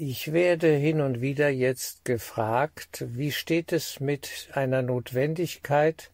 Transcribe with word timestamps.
Ich 0.00 0.32
werde 0.32 0.76
hin 0.76 1.00
und 1.00 1.20
wieder 1.20 1.48
jetzt 1.48 2.04
gefragt, 2.04 3.04
wie 3.08 3.32
steht 3.32 3.72
es 3.72 3.98
mit 3.98 4.48
einer 4.52 4.80
Notwendigkeit, 4.80 6.12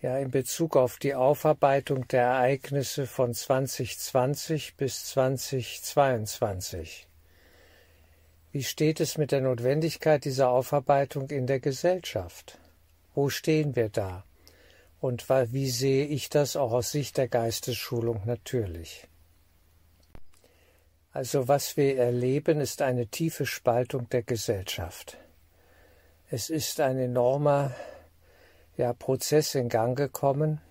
ja, 0.00 0.18
in 0.18 0.32
Bezug 0.32 0.76
auf 0.76 0.96
die 0.96 1.14
Aufarbeitung 1.14 2.08
der 2.08 2.24
Ereignisse 2.24 3.06
von 3.06 3.34
2020 3.34 4.74
bis 4.74 5.04
2022. 5.04 7.06
Wie 8.50 8.64
steht 8.64 8.98
es 8.98 9.16
mit 9.16 9.30
der 9.30 9.42
Notwendigkeit 9.42 10.24
dieser 10.24 10.48
Aufarbeitung 10.48 11.30
in 11.30 11.46
der 11.46 11.60
Gesellschaft? 11.60 12.58
Wo 13.14 13.28
stehen 13.28 13.76
wir 13.76 13.90
da? 13.90 14.24
Und 15.00 15.28
wie 15.28 15.70
sehe 15.70 16.06
ich 16.06 16.30
das 16.30 16.56
auch 16.56 16.72
aus 16.72 16.90
Sicht 16.90 17.16
der 17.16 17.28
Geistesschulung 17.28 18.22
natürlich? 18.24 19.06
Also 21.14 21.46
was 21.46 21.76
wir 21.76 21.98
erleben, 21.98 22.60
ist 22.60 22.80
eine 22.80 23.06
tiefe 23.06 23.44
Spaltung 23.44 24.08
der 24.08 24.22
Gesellschaft. 24.22 25.18
Es 26.30 26.48
ist 26.48 26.80
ein 26.80 26.96
enormer 26.96 27.72
ja, 28.78 28.94
Prozess 28.94 29.54
in 29.54 29.68
Gang 29.68 29.94
gekommen, 29.94 30.62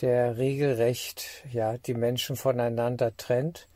der 0.00 0.36
regelrecht 0.36 1.24
ja, 1.52 1.78
die 1.78 1.94
Menschen 1.94 2.34
voneinander 2.34 3.16
trennt 3.16 3.68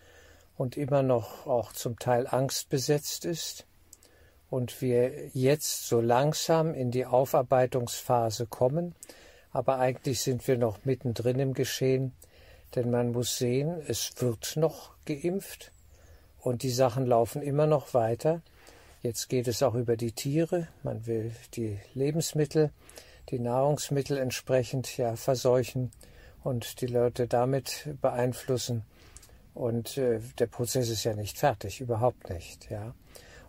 und 0.56 0.76
immer 0.76 1.04
noch 1.04 1.46
auch 1.46 1.72
zum 1.72 2.00
Teil 2.00 2.26
angstbesetzt 2.26 3.24
ist. 3.24 3.64
Und 4.50 4.82
wir 4.82 5.28
jetzt 5.34 5.86
so 5.86 6.00
langsam 6.00 6.74
in 6.74 6.90
die 6.90 7.06
Aufarbeitungsphase 7.06 8.46
kommen, 8.46 8.96
aber 9.52 9.78
eigentlich 9.78 10.20
sind 10.20 10.48
wir 10.48 10.58
noch 10.58 10.84
mittendrin 10.84 11.38
im 11.38 11.54
Geschehen, 11.54 12.12
denn 12.74 12.90
man 12.90 13.12
muss 13.12 13.38
sehen, 13.38 13.80
es 13.86 14.12
wird 14.18 14.56
noch 14.56 14.90
geimpft, 15.04 15.70
und 16.40 16.62
die 16.62 16.70
Sachen 16.70 17.06
laufen 17.06 17.42
immer 17.42 17.66
noch 17.66 17.94
weiter. 17.94 18.42
Jetzt 19.02 19.28
geht 19.28 19.46
es 19.46 19.62
auch 19.62 19.74
über 19.74 19.96
die 19.96 20.10
Tiere. 20.10 20.66
Man 20.82 21.06
will 21.06 21.30
die 21.54 21.78
Lebensmittel, 21.94 22.70
die 23.30 23.38
Nahrungsmittel 23.38 24.16
entsprechend 24.18 24.96
ja 24.96 25.14
verseuchen 25.14 25.92
und 26.42 26.80
die 26.80 26.86
Leute 26.86 27.28
damit 27.28 27.88
beeinflussen. 28.00 28.82
Und 29.54 29.96
äh, 29.96 30.18
der 30.40 30.48
Prozess 30.48 30.88
ist 30.88 31.04
ja 31.04 31.14
nicht 31.14 31.38
fertig, 31.38 31.80
überhaupt 31.80 32.30
nicht, 32.30 32.68
ja. 32.68 32.94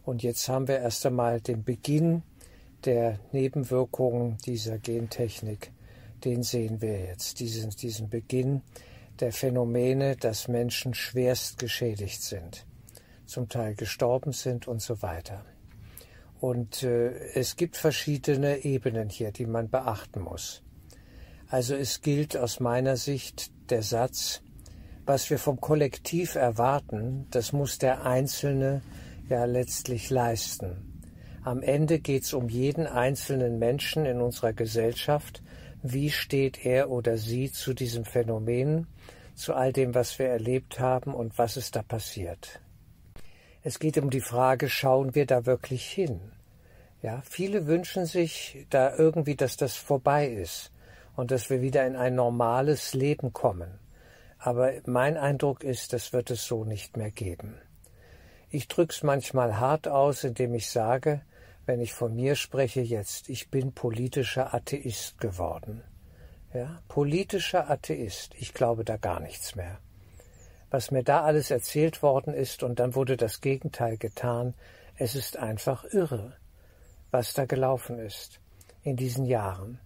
Und 0.05 0.21
jetzt 0.21 0.47
haben 0.47 0.67
wir 0.67 0.77
erst 0.77 1.03
einmal 1.07 1.41
den 1.41 1.63
Beginn 1.63 2.21
der 2.85 3.19
Nebenwirkungen 3.31 4.37
dieser 4.45 4.77
Gentechnik. 4.77 5.71
Den 6.23 6.43
sehen 6.43 6.81
wir 6.81 6.99
jetzt, 6.99 7.39
diesen, 7.39 7.71
diesen 7.71 8.09
Beginn 8.09 8.61
der 9.19 9.33
Phänomene, 9.33 10.15
dass 10.15 10.47
Menschen 10.47 10.93
schwerst 10.93 11.57
geschädigt 11.57 12.21
sind 12.21 12.66
zum 13.27 13.49
Teil 13.49 13.75
gestorben 13.75 14.31
sind 14.31 14.67
und 14.67 14.81
so 14.81 15.01
weiter. 15.01 15.45
Und 16.39 16.83
äh, 16.83 17.11
es 17.33 17.55
gibt 17.55 17.77
verschiedene 17.77 18.63
Ebenen 18.63 19.09
hier, 19.09 19.31
die 19.31 19.45
man 19.45 19.69
beachten 19.69 20.21
muss. 20.21 20.63
Also 21.49 21.75
es 21.75 22.01
gilt 22.01 22.35
aus 22.35 22.59
meiner 22.59 22.97
Sicht 22.97 23.51
der 23.69 23.81
Satz, 23.81 24.41
was 25.05 25.29
wir 25.29 25.39
vom 25.39 25.61
Kollektiv 25.61 26.35
erwarten, 26.35 27.27
das 27.31 27.53
muss 27.53 27.77
der 27.77 28.05
Einzelne 28.05 28.81
ja 29.29 29.45
letztlich 29.45 30.09
leisten. 30.09 31.01
Am 31.43 31.63
Ende 31.63 31.99
geht 31.99 32.23
es 32.23 32.33
um 32.33 32.49
jeden 32.49 32.87
einzelnen 32.87 33.57
Menschen 33.57 34.05
in 34.05 34.19
unserer 34.19 34.51
Gesellschaft. 34.51 35.41
Wie 35.81 36.09
steht 36.09 36.65
er 36.65 36.89
oder 36.89 37.17
sie 37.17 37.49
zu 37.49 37.73
diesem 37.73 38.03
Phänomen, 38.03 38.87
zu 39.33 39.53
all 39.53 39.71
dem, 39.71 39.95
was 39.95 40.19
wir 40.19 40.27
erlebt 40.27 40.81
haben 40.81 41.13
und 41.13 41.37
was 41.37 41.55
ist 41.55 41.77
da 41.77 41.83
passiert? 41.83 42.59
Es 43.67 43.79
geht 43.79 43.97
um 43.97 44.09
die 44.09 44.21
Frage, 44.21 44.69
schauen 44.69 45.13
wir 45.13 45.25
da 45.25 45.45
wirklich 45.45 45.85
hin? 45.85 46.31
Ja, 47.01 47.21
viele 47.29 47.67
wünschen 47.67 48.05
sich 48.05 48.65
da 48.69 48.95
irgendwie, 48.95 49.35
dass 49.35 49.57
das 49.57 49.75
vorbei 49.75 50.25
ist 50.25 50.71
und 51.17 51.31
dass 51.31 51.49
wir 51.49 51.61
wieder 51.61 51.85
in 51.85 51.97
ein 51.97 52.15
normales 52.15 52.93
Leben 52.93 53.33
kommen. 53.33 53.77
Aber 54.39 54.71
mein 54.85 55.17
Eindruck 55.17 55.65
ist, 55.65 55.91
das 55.91 56.13
wird 56.13 56.31
es 56.31 56.45
so 56.45 56.63
nicht 56.63 56.95
mehr 56.95 57.11
geben. 57.11 57.57
Ich 58.49 58.69
drück's 58.69 59.03
manchmal 59.03 59.59
hart 59.59 59.89
aus, 59.89 60.23
indem 60.23 60.53
ich 60.53 60.69
sage, 60.69 61.21
wenn 61.65 61.81
ich 61.81 61.93
von 61.93 62.15
mir 62.15 62.37
spreche 62.37 62.79
jetzt, 62.79 63.27
ich 63.27 63.49
bin 63.49 63.73
politischer 63.73 64.53
Atheist 64.53 65.19
geworden. 65.19 65.83
Ja, 66.53 66.81
politischer 66.87 67.69
Atheist. 67.69 68.33
Ich 68.35 68.53
glaube 68.53 68.85
da 68.85 68.95
gar 68.95 69.19
nichts 69.19 69.55
mehr 69.55 69.77
was 70.69 70.91
mir 70.91 71.03
da 71.03 71.21
alles 71.21 71.51
erzählt 71.51 72.01
worden 72.01 72.33
ist, 72.33 72.63
und 72.63 72.79
dann 72.79 72.95
wurde 72.95 73.17
das 73.17 73.41
Gegenteil 73.41 73.97
getan. 73.97 74.53
Es 74.95 75.15
ist 75.15 75.37
einfach 75.37 75.85
irre, 75.85 76.35
was 77.11 77.33
da 77.33 77.45
gelaufen 77.45 77.99
ist 77.99 78.39
in 78.83 78.95
diesen 78.95 79.25
Jahren. 79.25 79.79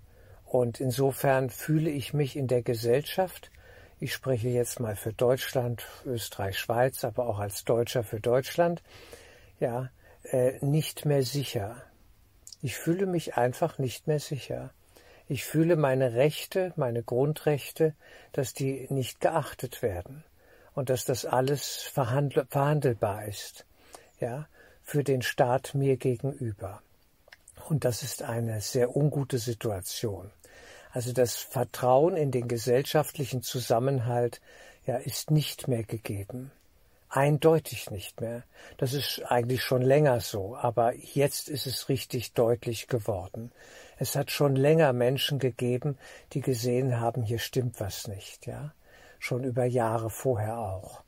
Und 0.46 0.80
insofern 0.80 1.50
fühle 1.50 1.90
ich 1.90 2.14
mich 2.14 2.36
in 2.36 2.48
der 2.48 2.62
Gesellschaft, 2.62 3.52
ich 4.00 4.14
spreche 4.14 4.50
jetzt 4.50 4.80
mal 4.80 4.96
für 4.96 5.14
Deutschland, 5.14 5.86
Österreich, 6.06 6.58
Schweiz, 6.58 7.04
aber 7.04 7.28
auch 7.28 7.40
als 7.40 7.64
Deutscher 7.64 8.04
für 8.04 8.20
Deutschland, 8.20 8.82
ja, 9.60 9.92
äh, 10.24 10.54
nicht 10.66 11.06
mehr 11.06 11.22
sicher. 11.22 11.84
Ich 12.64 12.76
fühle 12.76 13.06
mich 13.06 13.38
einfach 13.38 13.78
nicht 13.78 14.08
mehr 14.08 14.20
sicher. 14.20 14.72
Ich 15.28 15.46
fühle 15.46 15.76
meine 15.76 16.16
Rechte, 16.16 16.74
meine 16.76 17.04
Grundrechte, 17.04 17.94
dass 18.34 18.54
die 18.54 18.88
nicht 18.90 19.22
geachtet 19.22 19.82
werden 19.84 20.24
und 20.74 20.90
dass 20.90 21.06
das 21.06 21.26
alles 21.26 21.78
verhandl 21.82 22.46
verhandelbar 22.50 23.26
ist, 23.26 23.66
ja, 24.20 24.48
für 24.84 25.04
den 25.04 25.22
Staat 25.22 25.74
mir 25.74 25.98
gegenüber. 25.98 26.82
Und 27.68 27.86
das 27.86 28.04
ist 28.04 28.24
eine 28.24 28.62
sehr 28.62 28.96
ungute 28.96 29.38
Situation. 29.38 30.32
Also 30.92 31.14
das 31.14 31.38
Vertrauen 31.38 32.18
in 32.18 32.32
den 32.32 32.48
gesellschaftlichen 32.48 33.44
Zusammenhalt 33.44 34.42
ja, 34.86 34.98
ist 34.98 35.32
nicht 35.32 35.68
mehr 35.68 35.84
gegeben. 35.84 36.52
Eindeutig 37.08 37.92
nicht 37.92 38.20
mehr. 38.22 38.44
Das 38.78 38.94
ist 38.94 39.22
eigentlich 39.26 39.62
schon 39.64 39.82
länger 39.82 40.22
so, 40.22 40.56
aber 40.56 40.96
jetzt 40.96 41.50
ist 41.50 41.68
es 41.68 41.90
richtig 41.90 42.34
deutlich 42.34 42.88
geworden. 42.88 43.52
Es 43.98 44.16
hat 44.16 44.32
schon 44.32 44.56
länger 44.56 44.94
Menschen 44.94 45.38
gegeben, 45.38 45.98
die 46.34 46.42
gesehen 46.42 47.00
haben, 47.00 47.22
hier 47.22 47.40
stimmt 47.40 47.80
was 47.80 48.08
nicht, 48.08 48.48
ja 48.48 48.74
schon 49.22 49.44
über 49.44 49.66
Jahre 49.66 50.10
vorher 50.10 50.58
auch. 50.58 51.04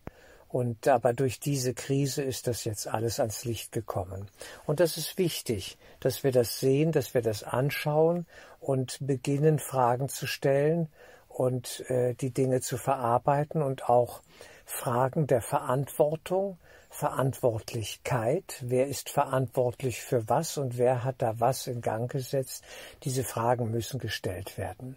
Und 0.48 0.88
aber 0.88 1.14
durch 1.14 1.40
diese 1.40 1.74
Krise 1.74 2.22
ist 2.22 2.46
das 2.46 2.64
jetzt 2.64 2.88
alles 2.88 3.20
ans 3.20 3.44
Licht 3.44 3.72
gekommen. 3.72 4.30
Und 4.68 4.80
das 4.80 4.98
ist 4.98 5.18
wichtig, 5.18 5.80
dass 6.00 6.24
wir 6.24 6.32
das 6.32 6.60
sehen, 6.60 6.92
dass 6.92 7.16
wir 7.16 7.24
das 7.24 7.44
anschauen 7.44 8.28
und 8.60 9.00
beginnen, 9.02 9.58
Fragen 9.58 10.10
zu 10.10 10.28
stellen 10.28 10.90
und 11.28 11.90
äh, 11.90 12.14
die 12.14 12.30
Dinge 12.30 12.62
zu 12.62 12.78
verarbeiten 12.78 13.64
und 13.64 13.90
auch 13.90 14.22
Fragen 14.64 15.26
der 15.26 15.42
Verantwortung, 15.42 16.60
Verantwortlichkeit, 16.92 18.62
wer 18.62 18.86
ist 18.86 19.10
verantwortlich 19.10 20.02
für 20.02 20.30
was 20.30 20.60
und 20.60 20.78
wer 20.78 21.04
hat 21.04 21.16
da 21.24 21.40
was 21.40 21.66
in 21.66 21.82
Gang 21.82 22.12
gesetzt, 22.12 22.64
diese 23.02 23.24
Fragen 23.24 23.72
müssen 23.72 24.00
gestellt 24.00 24.60
werden. 24.60 24.96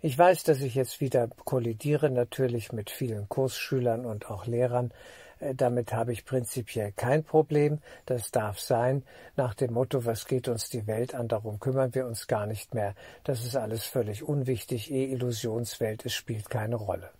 Ich 0.00 0.16
weiß, 0.16 0.44
dass 0.44 0.60
ich 0.60 0.76
jetzt 0.76 1.00
wieder 1.00 1.26
kollidiere, 1.44 2.08
natürlich 2.08 2.72
mit 2.72 2.88
vielen 2.88 3.28
Kursschülern 3.28 4.06
und 4.06 4.30
auch 4.30 4.46
Lehrern. 4.46 4.92
Äh, 5.40 5.56
damit 5.56 5.92
habe 5.92 6.12
ich 6.12 6.24
prinzipiell 6.24 6.92
kein 6.92 7.24
Problem. 7.24 7.80
Das 8.06 8.30
darf 8.30 8.60
sein. 8.60 9.02
Nach 9.34 9.54
dem 9.54 9.72
Motto, 9.72 10.04
was 10.04 10.26
geht 10.26 10.46
uns 10.46 10.68
die 10.68 10.86
Welt 10.86 11.16
an, 11.16 11.26
darum 11.26 11.58
kümmern 11.58 11.96
wir 11.96 12.06
uns 12.06 12.28
gar 12.28 12.46
nicht 12.46 12.74
mehr. 12.74 12.94
Das 13.24 13.44
ist 13.44 13.56
alles 13.56 13.86
völlig 13.86 14.22
unwichtig. 14.22 14.92
Eh 14.92 15.06
Illusionswelt, 15.06 16.06
es 16.06 16.14
spielt 16.14 16.48
keine 16.48 16.76
Rolle. 16.76 17.10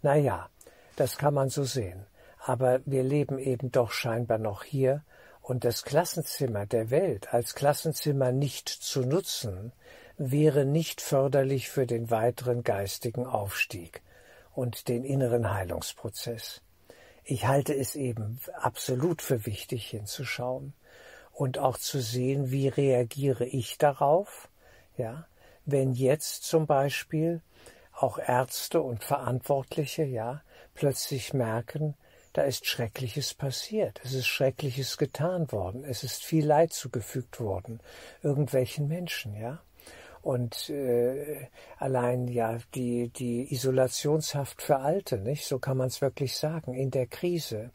Na 0.00 0.16
ja, 0.16 0.48
das 0.96 1.18
kann 1.18 1.34
man 1.34 1.50
so 1.50 1.64
sehen. 1.64 2.06
Aber 2.38 2.80
wir 2.86 3.02
leben 3.02 3.38
eben 3.38 3.70
doch 3.70 3.92
scheinbar 3.92 4.38
noch 4.38 4.64
hier 4.64 5.02
und 5.42 5.64
das 5.64 5.84
Klassenzimmer 5.84 6.64
der 6.64 6.90
Welt 6.90 7.34
als 7.34 7.54
Klassenzimmer 7.54 8.32
nicht 8.32 8.70
zu 8.70 9.02
nutzen, 9.02 9.72
wäre 10.16 10.64
nicht 10.64 11.00
förderlich 11.00 11.68
für 11.68 11.86
den 11.86 12.10
weiteren 12.10 12.62
geistigen 12.62 13.26
Aufstieg 13.26 14.02
und 14.54 14.88
den 14.88 15.04
inneren 15.04 15.52
Heilungsprozess. 15.52 16.62
Ich 17.24 17.46
halte 17.46 17.74
es 17.74 17.94
eben 17.94 18.40
absolut 18.54 19.22
für 19.22 19.46
wichtig 19.46 19.86
hinzuschauen 19.86 20.74
und 21.32 21.58
auch 21.58 21.78
zu 21.78 22.00
sehen, 22.00 22.50
wie 22.50 22.68
reagiere 22.68 23.46
ich 23.46 23.78
darauf, 23.78 24.48
ja, 24.96 25.26
wenn 25.64 25.92
jetzt 25.92 26.44
zum 26.44 26.66
Beispiel 26.66 27.40
auch 27.92 28.18
Ärzte 28.18 28.82
und 28.82 29.04
Verantwortliche, 29.04 30.02
ja, 30.04 30.42
plötzlich 30.74 31.32
merken, 31.32 31.94
da 32.32 32.42
ist 32.42 32.66
Schreckliches 32.66 33.34
passiert, 33.34 34.00
es 34.04 34.14
ist 34.14 34.26
Schreckliches 34.26 34.98
getan 34.98 35.52
worden, 35.52 35.84
es 35.84 36.02
ist 36.02 36.24
viel 36.24 36.46
Leid 36.46 36.72
zugefügt 36.72 37.40
worden, 37.40 37.80
irgendwelchen 38.22 38.88
Menschen, 38.88 39.34
ja 39.34 39.62
und 40.22 40.70
äh, 40.70 41.48
allein 41.78 42.28
ja 42.28 42.58
die 42.74 43.08
die 43.08 43.52
Isolationshaft 43.52 44.62
für 44.62 44.78
Alte, 44.78 45.18
nicht? 45.18 45.44
So 45.44 45.58
kann 45.58 45.76
man 45.76 45.88
es 45.88 46.00
wirklich 46.00 46.36
sagen 46.36 46.74
in 46.74 46.90
der 46.90 47.06
Krise, 47.06 47.70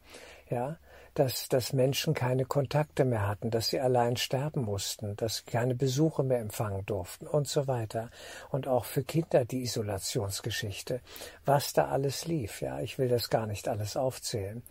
ja. 0.50 0.78
dass, 1.14 1.48
dass 1.48 1.72
Menschen 1.72 2.14
keine 2.14 2.44
Kontakte 2.44 3.04
mehr 3.04 3.26
hatten, 3.26 3.50
dass 3.50 3.68
sie 3.68 3.80
allein 3.80 4.16
sterben 4.16 4.62
mussten, 4.62 5.16
dass 5.16 5.38
sie 5.38 5.50
keine 5.50 5.74
Besuche 5.74 6.22
mehr 6.22 6.38
empfangen 6.38 6.86
durften 6.86 7.26
und 7.26 7.48
so 7.48 7.66
weiter. 7.66 8.10
Und 8.50 8.68
auch 8.68 8.84
für 8.84 9.02
Kinder 9.02 9.44
die 9.44 9.62
Isolationsgeschichte, 9.62 11.00
was 11.44 11.72
da 11.72 11.88
alles 11.88 12.26
lief. 12.26 12.62
Ja, 12.62 12.80
ich 12.80 12.98
will 12.98 13.08
das 13.08 13.30
gar 13.30 13.46
nicht 13.46 13.68
alles 13.68 13.96
aufzählen. 13.96 14.62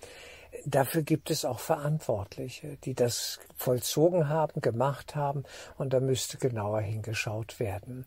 Dafür 0.65 1.03
gibt 1.03 1.29
es 1.29 1.45
auch 1.45 1.59
Verantwortliche, 1.59 2.77
die 2.83 2.93
das 2.93 3.39
vollzogen 3.55 4.29
haben, 4.29 4.61
gemacht 4.61 5.15
haben, 5.15 5.43
und 5.77 5.93
da 5.93 5.99
müsste 5.99 6.37
genauer 6.37 6.81
hingeschaut 6.81 7.59
werden, 7.59 8.05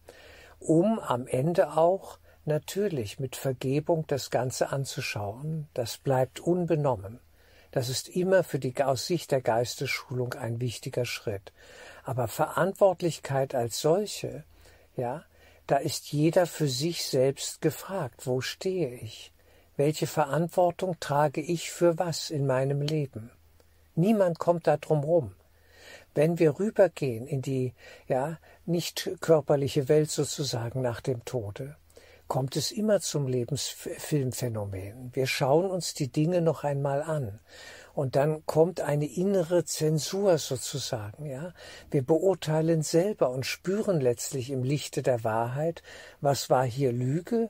um 0.58 0.99
am 0.99 1.26
Ende 1.26 1.76
auch 1.76 2.19
natürlich 2.44 3.19
mit 3.19 3.37
Vergebung 3.37 4.06
das 4.06 4.31
Ganze 4.31 4.70
anzuschauen. 4.70 5.69
Das 5.75 5.99
bleibt 5.99 6.41
unbenommen. 6.41 7.20
Das 7.70 7.88
ist 7.88 8.08
immer 8.08 8.43
für 8.43 8.58
die 8.58 8.75
aus 8.82 9.06
Sicht 9.06 9.31
der 9.31 9.41
Geistesschulung 9.41 10.35
ein 10.35 10.61
wichtiger 10.61 11.05
Schritt. 11.05 11.52
Aber 12.02 12.26
Verantwortlichkeit 12.26 13.55
als 13.55 13.81
solche, 13.81 14.44
ja, 14.97 15.25
da 15.67 15.76
ist 15.76 16.11
jeder 16.12 16.47
für 16.47 16.67
sich 16.67 17.06
selbst 17.06 17.61
gefragt. 17.61 18.26
Wo 18.26 18.41
stehe 18.41 18.93
ich? 18.94 19.32
Welche 19.80 20.06
Verantwortung 20.06 21.00
trage 21.00 21.40
ich 21.40 21.70
für 21.70 21.98
was 21.98 22.28
in 22.28 22.46
meinem 22.46 22.82
Leben? 22.82 23.30
Niemand 23.94 24.38
kommt 24.38 24.66
da 24.66 24.76
drum 24.76 25.02
rum. 25.02 25.34
Wenn 26.14 26.38
wir 26.38 26.58
rübergehen 26.58 27.26
in 27.26 27.40
die, 27.40 27.72
ja, 28.06 28.36
nicht 28.66 29.10
körperliche 29.22 29.88
Welt 29.88 30.10
sozusagen 30.10 30.82
nach 30.82 31.00
dem 31.00 31.24
Tode, 31.24 31.76
kommt 32.28 32.56
es 32.56 32.72
immer 32.72 33.00
zum 33.00 33.26
Lebensfilmphänomen. 33.26 35.12
Wir 35.14 35.26
schauen 35.26 35.70
uns 35.70 35.94
die 35.94 36.12
Dinge 36.12 36.42
noch 36.42 36.62
einmal 36.62 37.00
an. 37.00 37.40
Und 37.94 38.16
dann 38.16 38.44
kommt 38.44 38.82
eine 38.82 39.06
innere 39.06 39.64
Zensur 39.64 40.36
sozusagen, 40.36 41.24
ja. 41.24 41.54
Wir 41.90 42.04
beurteilen 42.04 42.82
selber 42.82 43.30
und 43.30 43.46
spüren 43.46 44.02
letztlich 44.02 44.50
im 44.50 44.62
Lichte 44.62 45.02
der 45.02 45.24
Wahrheit, 45.24 45.82
was 46.20 46.50
war 46.50 46.66
hier 46.66 46.92
Lüge, 46.92 47.48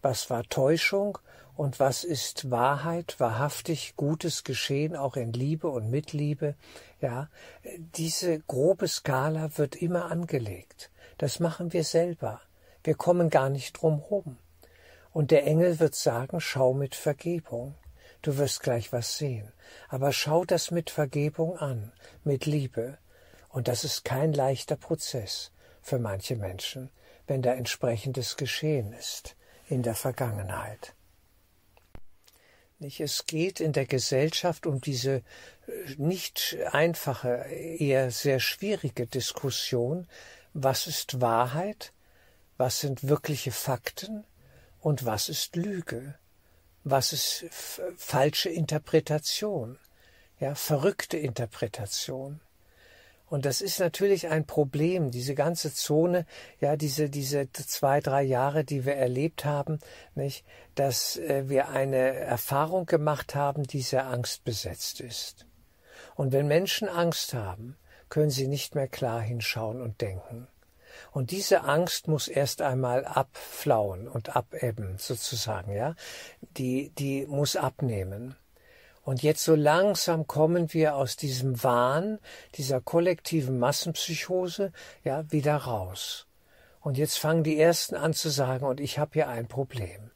was 0.00 0.30
war 0.30 0.44
Täuschung 0.44 1.18
und 1.54 1.80
was 1.80 2.04
ist 2.04 2.50
Wahrheit, 2.50 3.16
wahrhaftig 3.18 3.94
gutes 3.96 4.42
Geschehen, 4.42 4.96
auch 4.96 5.16
in 5.16 5.32
Liebe 5.32 5.68
und 5.68 5.90
Mitliebe, 5.90 6.54
ja. 7.00 7.28
Diese 7.96 8.40
grobe 8.40 8.88
Skala 8.88 9.58
wird 9.58 9.76
immer 9.76 10.10
angelegt. 10.10 10.90
Das 11.18 11.40
machen 11.40 11.72
wir 11.72 11.84
selber. 11.84 12.40
Wir 12.84 12.94
kommen 12.94 13.28
gar 13.28 13.50
nicht 13.50 13.74
drum 13.74 13.98
rum. 13.98 14.38
Und 15.12 15.30
der 15.30 15.46
Engel 15.46 15.78
wird 15.78 15.94
sagen, 15.94 16.40
schau 16.40 16.72
mit 16.72 16.94
Vergebung. 16.94 17.74
Du 18.22 18.38
wirst 18.38 18.62
gleich 18.62 18.92
was 18.92 19.18
sehen. 19.18 19.52
Aber 19.88 20.12
schau 20.12 20.44
das 20.44 20.70
mit 20.70 20.90
Vergebung 20.90 21.58
an, 21.58 21.92
mit 22.24 22.46
Liebe. 22.46 22.98
Und 23.50 23.68
das 23.68 23.84
ist 23.84 24.04
kein 24.04 24.32
leichter 24.32 24.76
Prozess 24.76 25.52
für 25.82 25.98
manche 25.98 26.36
Menschen, 26.36 26.90
wenn 27.26 27.42
da 27.42 27.52
entsprechendes 27.52 28.36
geschehen 28.36 28.94
ist 28.94 29.36
in 29.68 29.82
der 29.82 29.94
Vergangenheit. 29.94 30.94
Es 32.84 33.26
geht 33.26 33.60
in 33.60 33.72
der 33.72 33.86
Gesellschaft 33.86 34.66
um 34.66 34.80
diese 34.80 35.16
äh, 35.16 35.22
nicht 35.96 36.56
einfache, 36.70 37.46
eher 37.50 38.10
sehr 38.10 38.40
schwierige 38.40 39.06
Diskussion, 39.06 40.06
was 40.52 40.86
ist 40.86 41.20
Wahrheit 41.20 41.92
was 42.62 42.78
sind 42.78 43.08
wirkliche 43.08 43.50
Fakten 43.50 44.24
und 44.78 45.04
was 45.04 45.28
ist 45.28 45.56
Lüge, 45.56 46.14
was 46.84 47.12
ist 47.12 47.46
falsche 47.96 48.50
Interpretation, 48.50 49.80
ja, 50.38 50.54
verrückte 50.54 51.16
Interpretation. 51.16 52.40
Und 53.32 53.46
das 53.46 53.62
ist 53.62 53.80
natürlich 53.80 54.28
ein 54.28 54.44
Problem, 54.44 55.10
diese 55.10 55.34
ganze 55.34 55.72
Zone, 55.72 56.26
ja, 56.60 56.76
diese, 56.76 57.08
diese 57.08 57.50
zwei, 57.50 58.00
drei 58.00 58.22
Jahre, 58.22 58.62
die 58.62 58.84
wir 58.84 58.96
erlebt 58.96 59.46
haben, 59.46 59.78
nicht, 60.14 60.44
dass 60.74 61.16
äh, 61.16 61.48
wir 61.48 61.70
eine 61.70 61.96
Erfahrung 61.96 62.84
gemacht 62.84 63.34
haben, 63.34 63.62
die 63.62 63.80
sehr 63.80 64.04
angstbesetzt 64.04 65.00
ist. 65.00 65.46
Und 66.14 66.32
wenn 66.32 66.46
Menschen 66.46 66.90
Angst 66.90 67.32
haben, 67.32 67.78
können 68.10 68.28
sie 68.28 68.48
nicht 68.48 68.74
mehr 68.74 68.86
klar 68.86 69.22
hinschauen 69.22 69.80
und 69.80 70.02
denken. 70.02 70.46
Und 71.10 71.30
diese 71.30 71.62
Angst 71.62 72.08
muss 72.08 72.28
erst 72.28 72.60
einmal 72.60 73.06
abflauen 73.06 74.08
und 74.08 74.36
abebben, 74.36 74.98
sozusagen, 74.98 75.72
ja. 75.72 75.94
Die, 76.58 76.90
die 76.98 77.24
muss 77.24 77.56
abnehmen. 77.56 78.36
Und 79.02 79.22
jetzt 79.22 79.44
so 79.44 79.54
langsam 79.54 80.26
kommen 80.26 80.72
wir 80.72 80.96
aus 80.96 81.16
diesem 81.16 81.62
Wahn, 81.62 82.18
dieser 82.54 82.80
kollektiven 82.80 83.58
Massenpsychose, 83.58 84.72
ja, 85.04 85.30
wieder 85.30 85.56
raus. 85.56 86.26
Und 86.80 86.98
jetzt 86.98 87.18
fangen 87.18 87.44
die 87.44 87.58
Ersten 87.58 87.96
an 87.96 88.12
zu 88.12 88.28
sagen, 88.28 88.64
und 88.64 88.80
ich 88.80 88.98
habe 88.98 89.12
hier 89.14 89.28
ein 89.28 89.48
Problem 89.48 90.12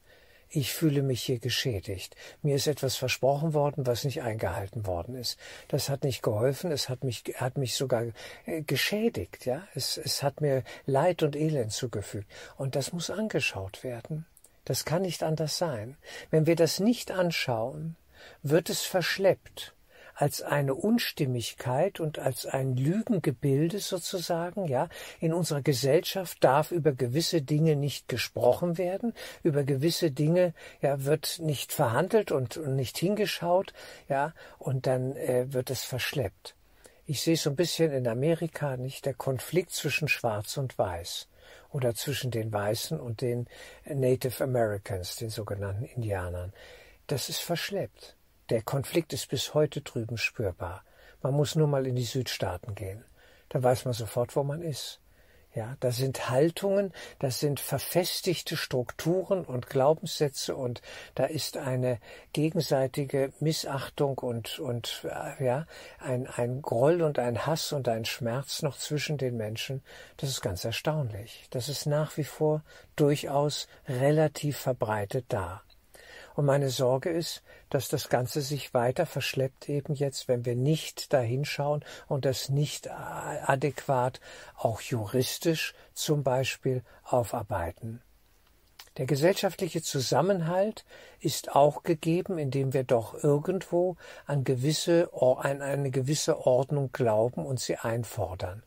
ich 0.49 0.73
fühle 0.73 1.01
mich 1.01 1.23
hier 1.23 1.39
geschädigt. 1.39 2.15
Mir 2.41 2.55
ist 2.55 2.67
etwas 2.67 2.95
versprochen 2.95 3.53
worden, 3.53 3.85
was 3.85 4.03
nicht 4.03 4.21
eingehalten 4.21 4.85
worden 4.85 5.15
ist. 5.15 5.37
Das 5.67 5.89
hat 5.89 6.03
nicht 6.03 6.23
geholfen, 6.23 6.71
es 6.71 6.89
hat 6.89 7.03
mich, 7.03 7.23
hat 7.35 7.57
mich 7.57 7.75
sogar 7.75 8.05
äh, 8.45 8.61
geschädigt, 8.61 9.45
ja. 9.45 9.67
Es, 9.75 9.97
es 9.97 10.23
hat 10.23 10.41
mir 10.41 10.63
Leid 10.85 11.23
und 11.23 11.35
Elend 11.35 11.73
zugefügt. 11.73 12.27
Und 12.55 12.75
das 12.75 12.93
muss 12.93 13.09
angeschaut 13.09 13.83
werden. 13.83 14.25
Das 14.65 14.85
kann 14.85 15.01
nicht 15.01 15.23
anders 15.23 15.57
sein. 15.57 15.97
Wenn 16.29 16.45
wir 16.45 16.55
das 16.55 16.79
nicht 16.79 17.11
anschauen, 17.11 17.95
wird 18.43 18.69
es 18.69 18.83
verschleppt 18.83 19.73
als 20.17 20.41
eine 20.41 20.73
Unstimmigkeit 20.73 21.99
und 21.99 22.17
als 22.17 22.47
ein 22.47 22.75
Lügengebilde 22.75 23.77
sozusagen, 23.77 24.65
ja. 24.65 24.89
In 25.19 25.31
unserer 25.31 25.61
Gesellschaft 25.61 26.43
darf 26.43 26.71
über 26.71 26.91
gewisse 26.91 27.43
Dinge 27.43 27.75
nicht 27.75 28.07
gesprochen 28.07 28.79
werden, 28.79 29.13
über 29.43 29.63
gewisse 29.63 30.09
Dinge, 30.09 30.55
ja, 30.81 31.05
wird 31.05 31.37
nicht 31.39 31.71
verhandelt 31.71 32.31
und, 32.31 32.57
und 32.57 32.75
nicht 32.75 32.97
hingeschaut, 32.97 33.73
ja, 34.09 34.33
und 34.57 34.87
dann 34.87 35.15
äh, 35.15 35.53
wird 35.53 35.69
es 35.69 35.83
verschleppt. 35.83 36.55
Ich 37.05 37.21
sehe 37.21 37.37
so 37.37 37.51
ein 37.51 37.55
bisschen 37.55 37.91
in 37.91 38.07
Amerika 38.07 38.75
nicht 38.75 39.05
der 39.05 39.13
Konflikt 39.13 39.71
zwischen 39.71 40.07
Schwarz 40.07 40.57
und 40.57 40.79
Weiß 40.79 41.27
oder 41.69 41.93
zwischen 41.93 42.31
den 42.31 42.51
Weißen 42.51 42.99
und 42.99 43.21
den 43.21 43.47
Native 43.85 44.43
Americans, 44.43 45.15
den 45.15 45.29
sogenannten 45.29 45.85
Indianern. 45.85 46.53
Das 47.05 47.29
ist 47.29 47.39
verschleppt. 47.39 48.16
Der 48.49 48.61
Konflikt 48.61 49.11
ist 49.11 49.29
bis 49.29 49.53
heute 49.53 49.81
drüben 49.81 50.17
spürbar. 50.17 50.83
Man 51.21 51.33
muss 51.33 51.55
nur 51.55 51.67
mal 51.67 51.85
in 51.85 51.95
die 51.95 52.03
Südstaaten 52.03 52.75
gehen. 52.75 53.03
Da 53.49 53.61
weiß 53.61 53.83
man 53.83 53.93
sofort, 53.93 54.35
wo 54.37 54.43
man 54.43 54.61
ist. 54.61 55.01
Ja, 55.53 55.75
da 55.79 55.91
sind 55.91 56.29
Haltungen, 56.29 56.93
das 57.19 57.39
sind 57.39 57.59
verfestigte 57.59 58.55
Strukturen 58.55 59.43
und 59.43 59.69
Glaubenssätze 59.69 60.55
und 60.55 60.83
da 61.15 61.25
ist 61.25 61.57
eine 61.57 61.99
gegenseitige 62.31 63.33
Missachtung 63.39 64.19
und, 64.19 64.59
und 64.59 65.03
äh, 65.05 65.43
ja, 65.43 65.65
ein, 65.99 66.27
ein 66.27 66.61
Groll 66.61 67.01
und 67.01 67.17
ein 67.17 67.47
Hass 67.47 67.73
und 67.73 67.89
ein 67.89 68.05
Schmerz 68.05 68.61
noch 68.61 68.77
zwischen 68.77 69.17
den 69.17 69.35
Menschen. 69.35 69.81
Das 70.17 70.29
ist 70.29 70.41
ganz 70.41 70.63
erstaunlich. 70.63 71.47
Das 71.49 71.69
ist 71.69 71.87
nach 71.87 72.17
wie 72.17 72.23
vor 72.23 72.61
durchaus 72.95 73.67
relativ 73.87 74.57
verbreitet 74.57 75.25
da. 75.29 75.63
Und 76.37 76.45
meine 76.45 76.69
Sorge 76.69 77.09
ist, 77.09 77.41
dass 77.71 77.89
das 77.89 78.09
Ganze 78.09 78.41
sich 78.41 78.75
weiter 78.75 79.07
verschleppt 79.07 79.69
eben 79.69 79.95
jetzt, 79.95 80.27
wenn 80.27 80.45
wir 80.45 80.55
nicht 80.55 81.11
dahinschauen 81.11 81.83
und 82.07 82.25
das 82.25 82.49
nicht 82.49 82.91
adäquat 82.91 84.21
auch 84.55 84.79
juristisch 84.81 85.73
zum 85.95 86.21
Beispiel 86.21 86.83
aufarbeiten. 87.03 88.03
Der 88.97 89.07
gesellschaftliche 89.07 89.81
Zusammenhalt 89.81 90.85
ist 91.19 91.55
auch 91.55 91.81
gegeben, 91.81 92.37
indem 92.37 92.71
wir 92.71 92.83
doch 92.83 93.15
irgendwo 93.23 93.97
an, 94.27 94.43
gewisse, 94.43 95.09
an 95.19 95.63
eine 95.63 95.89
gewisse 95.89 96.45
Ordnung 96.45 96.91
glauben 96.91 97.47
und 97.47 97.59
sie 97.59 97.77
einfordern, 97.77 98.61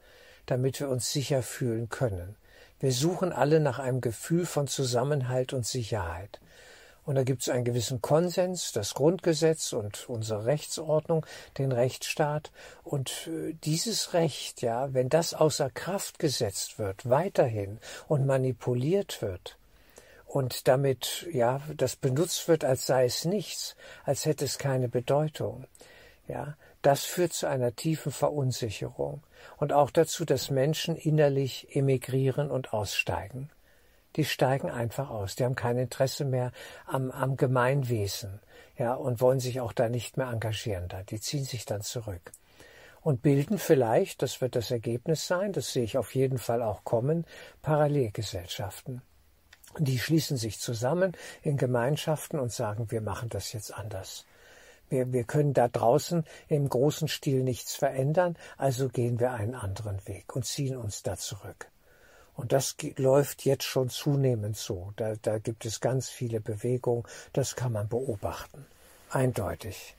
damit 0.47 0.81
wir 0.81 0.89
uns 0.89 1.13
sicher 1.13 1.45
fühlen 1.45 1.89
können. 1.89 2.35
Wir 2.81 2.91
suchen 2.91 3.33
alle 3.33 3.61
nach 3.61 3.79
einem 3.79 4.01
Gefühl 4.01 4.45
von 4.45 4.67
Zusammenhalt 4.67 5.53
und 5.53 5.65
Sicherheit. 5.65 6.41
Und 7.05 7.15
da 7.15 7.25
gibt 7.25 7.43
es 7.43 7.49
einen 7.49 7.65
gewissen 7.65 8.01
Konsens, 8.01 8.73
das 8.73 8.95
Grundgesetz 8.95 9.73
und 9.73 10.09
unsere 10.09 10.45
Rechtsordnung, 10.45 11.27
den 11.59 11.73
Rechtsstaat. 11.73 12.53
Und 12.85 13.29
äh, 13.29 13.55
dieses 13.65 14.13
Recht, 14.15 14.63
ja, 14.63 14.93
wenn 14.93 15.09
das 15.09 15.35
außer 15.35 15.71
Kraft 15.71 16.19
gesetzt 16.19 16.79
wird, 16.79 17.09
weiterhin 17.09 17.79
und 18.09 18.27
manipuliert 18.27 19.23
wird, 19.23 19.57
und 20.31 20.69
damit, 20.69 21.27
ja, 21.33 21.61
das 21.77 21.97
benutzt 21.97 22.47
wird, 22.47 22.65
als 22.65 22.87
sei 22.87 23.05
es 23.05 23.25
nichts, 23.25 23.75
als 24.05 24.27
hätte 24.27 24.45
es 24.45 24.59
keine 24.59 24.89
Bedeutung, 24.89 25.65
ja, 26.29 26.57
das 26.83 27.05
führt 27.05 27.33
zu 27.33 27.49
einer 27.49 27.75
tiefen 27.75 28.13
Verunsicherung 28.13 29.23
und 29.57 29.73
auch 29.73 29.91
dazu, 29.91 30.25
dass 30.25 30.51
Menschen 30.51 30.97
innerlich 30.97 31.75
emigrieren 31.75 32.51
und 32.51 32.73
aussteigen. 32.73 33.51
Die 34.17 34.25
steigen 34.25 34.71
einfach 34.71 35.11
aus. 35.11 35.37
Die 35.37 35.45
haben 35.45 35.55
kein 35.55 35.79
Interesse 35.79 36.25
mehr 36.25 36.53
am, 36.87 37.11
am 37.11 37.37
Gemeinwesen, 37.37 38.41
ja, 38.77 38.95
und 38.95 39.21
wollen 39.21 39.41
sich 39.41 39.61
auch 39.61 39.73
da 39.73 39.89
nicht 39.89 40.17
mehr 40.17 40.29
engagieren 40.29 40.89
da. 40.89 41.03
Die 41.03 41.21
ziehen 41.21 41.45
sich 41.45 41.65
dann 41.65 41.83
zurück 41.83 42.33
und 43.03 43.23
bilden 43.23 43.59
vielleicht, 43.59 44.23
das 44.23 44.41
wird 44.41 44.57
das 44.57 44.71
Ergebnis 44.71 45.27
sein, 45.27 45.53
das 45.53 45.73
sehe 45.73 45.85
ich 45.85 45.99
auf 45.99 46.15
jeden 46.15 46.39
Fall 46.39 46.63
auch 46.63 46.85
kommen, 46.85 47.25
Parallelgesellschaften. 47.63 49.03
Die 49.79 49.99
schließen 49.99 50.37
sich 50.37 50.59
zusammen 50.59 51.17
in 51.43 51.57
Gemeinschaften 51.57 52.39
und 52.39 52.53
sagen, 52.53 52.91
wir 52.91 53.01
machen 53.01 53.29
das 53.29 53.53
jetzt 53.53 53.73
anders. 53.73 54.27
Wir, 54.89 55.13
wir 55.13 55.25
können 55.25 55.55
da 55.55 55.69
draußen 55.69 56.25
im 56.49 56.69
großen 56.69 57.07
Stil 57.07 57.45
nichts 57.45 57.77
verändern, 57.77 58.37
also 58.57 58.89
gehen 58.89 59.21
wir 59.21 59.33
einen 59.33 59.55
anderen 59.55 60.05
Weg 60.07 60.35
und 60.35 60.45
ziehen 60.45 60.77
uns 60.77 61.03
da 61.03 61.17
zurück. 61.17 61.71
Und 62.41 62.53
das 62.53 62.75
läuft 62.97 63.45
jetzt 63.45 63.65
schon 63.65 63.91
zunehmend 63.91 64.57
so. 64.57 64.95
Da, 64.97 65.15
da 65.21 65.37
gibt 65.37 65.67
es 65.67 65.79
ganz 65.81 66.09
viele 66.09 66.41
Bewegungen, 66.41 67.05
das 67.35 67.55
kann 67.55 67.73
man 67.73 67.87
beobachten. 67.87 68.65
Eindeutig. 69.11 69.95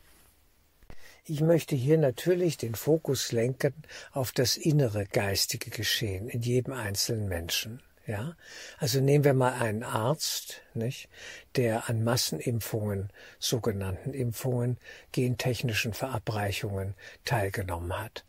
Ich 1.24 1.42
möchte 1.42 1.76
hier 1.76 2.00
natürlich 2.00 2.58
den 2.58 2.74
Fokus 2.74 3.32
lenken 3.32 3.76
auf 4.12 4.32
das 4.32 4.58
innere 4.58 5.06
geistige 5.06 5.70
Geschehen 5.70 6.30
in 6.30 6.42
jedem 6.42 6.74
einzelnen 6.74 7.30
Menschen. 7.30 7.80
Ja, 8.08 8.36
also 8.80 9.00
nehmen 9.02 9.24
wir 9.24 9.36
mal 9.36 9.54
einen 9.54 9.84
Arzt, 9.84 10.64
nicht, 10.74 11.10
der 11.58 11.90
an 11.90 12.04
Massenimpfungen, 12.04 13.12
sogenannten 13.38 14.16
Impfungen, 14.16 14.78
gentechnischen 15.12 15.94
Verabreichungen 15.94 16.96
teilgenommen 17.24 17.96
hat. 17.96 18.26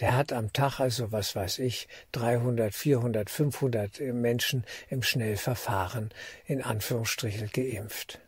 Der 0.00 0.16
hat 0.16 0.32
am 0.32 0.52
Tag 0.52 0.80
also, 0.80 1.12
was 1.12 1.36
weiß 1.36 1.58
ich, 1.58 1.88
300, 2.12 2.74
400, 2.74 3.28
500 3.28 4.00
Menschen 4.00 4.64
im 4.88 5.02
Schnellverfahren 5.02 6.10
in 6.46 6.62
Anführungsstrichen 6.62 7.50
geimpft. 7.52 8.20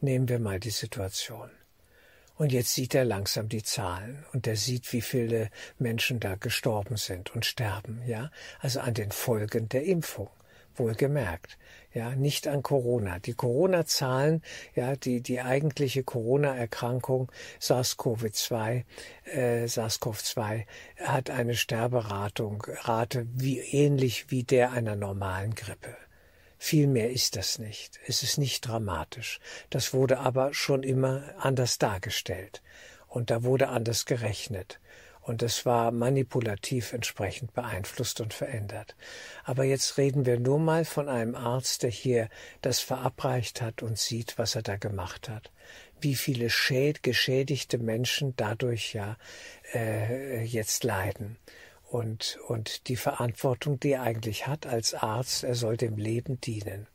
Nehmen 0.00 0.28
wir 0.28 0.38
mal 0.38 0.58
die 0.58 0.70
Situation. 0.70 1.50
Und 2.36 2.50
jetzt 2.50 2.74
sieht 2.74 2.94
er 2.94 3.04
langsam 3.04 3.48
die 3.48 3.62
Zahlen 3.62 4.24
und 4.32 4.46
er 4.46 4.56
sieht, 4.56 4.92
wie 4.92 5.02
viele 5.02 5.50
Menschen 5.78 6.18
da 6.18 6.34
gestorben 6.34 6.96
sind 6.96 7.34
und 7.34 7.44
sterben, 7.44 8.02
ja, 8.06 8.30
also 8.58 8.80
an 8.80 8.94
den 8.94 9.12
Folgen 9.12 9.68
der 9.68 9.84
Impfung. 9.84 10.30
Wohlgemerkt, 10.78 11.58
ja, 11.92 12.14
nicht 12.14 12.48
an 12.48 12.62
Corona. 12.62 13.18
Die 13.18 13.34
Corona-Zahlen, 13.34 14.42
ja, 14.74 14.96
die, 14.96 15.20
die 15.20 15.40
eigentliche 15.40 16.04
Corona-Erkrankung 16.04 17.30
SARS-CoV-2, 17.60 18.84
äh, 19.24 19.64
SARS-CoV-2 19.64 20.64
hat 21.02 21.30
eine 21.30 21.54
Sterberatung, 21.54 22.62
Rate 22.82 23.26
wie, 23.34 23.58
ähnlich 23.58 24.30
wie 24.30 24.44
der 24.44 24.72
einer 24.72 24.96
normalen 24.96 25.54
Grippe. 25.54 25.96
Viel 26.58 26.86
mehr 26.86 27.10
ist 27.10 27.34
das 27.34 27.58
nicht. 27.58 27.98
Es 28.06 28.22
ist 28.22 28.38
nicht 28.38 28.66
dramatisch. 28.68 29.40
Das 29.68 29.92
wurde 29.92 30.20
aber 30.20 30.54
schon 30.54 30.84
immer 30.84 31.24
anders 31.38 31.78
dargestellt. 31.78 32.62
Und 33.08 33.30
da 33.30 33.42
wurde 33.42 33.68
anders 33.68 34.06
gerechnet. 34.06 34.78
Und 35.22 35.42
es 35.42 35.64
war 35.64 35.92
manipulativ 35.92 36.92
entsprechend 36.92 37.54
beeinflusst 37.54 38.20
und 38.20 38.34
verändert. 38.34 38.96
Aber 39.44 39.64
jetzt 39.64 39.96
reden 39.96 40.26
wir 40.26 40.40
nur 40.40 40.58
mal 40.58 40.84
von 40.84 41.08
einem 41.08 41.36
Arzt, 41.36 41.84
der 41.84 41.90
hier 41.90 42.28
das 42.60 42.80
verabreicht 42.80 43.62
hat 43.62 43.82
und 43.82 43.98
sieht, 43.98 44.36
was 44.36 44.56
er 44.56 44.62
da 44.62 44.76
gemacht 44.76 45.28
hat. 45.28 45.50
Wie 46.00 46.16
viele 46.16 46.50
schäd 46.50 47.04
geschädigte 47.04 47.78
Menschen 47.78 48.34
dadurch 48.36 48.92
ja 48.94 49.16
äh, 49.72 50.42
jetzt 50.42 50.82
leiden 50.82 51.36
und, 51.92 52.38
und 52.48 52.88
die 52.88 52.96
Verantwortung, 52.96 53.78
die 53.78 53.92
er 53.92 54.02
eigentlich 54.02 54.46
hat 54.46 54.66
als 54.66 54.94
Arzt, 54.94 55.44
er 55.44 55.54
soll 55.54 55.76
dem 55.76 55.96
Leben 55.96 56.40
dienen. 56.40 56.86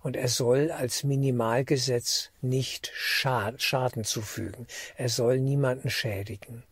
Und 0.00 0.16
er 0.16 0.28
soll 0.28 0.70
als 0.70 1.02
Minimalgesetz 1.02 2.30
nicht 2.40 2.92
Schaden 2.94 4.04
zufügen. 4.04 4.66
Er 4.96 5.08
soll 5.08 5.40
niemanden 5.40 5.90
schädigen. 5.90 6.62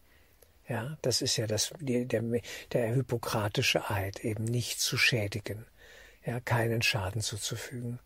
Ja, 0.68 0.98
das 1.02 1.22
ist 1.22 1.36
ja 1.36 1.46
das, 1.46 1.72
der, 1.80 2.04
der 2.04 2.94
hippokratische 2.94 3.88
Eid, 3.90 4.24
eben 4.24 4.44
nicht 4.44 4.80
zu 4.80 4.96
schädigen. 4.96 5.64
Ja, 6.24 6.40
keinen 6.40 6.82
Schaden 6.82 7.20
zuzufügen. 7.20 8.00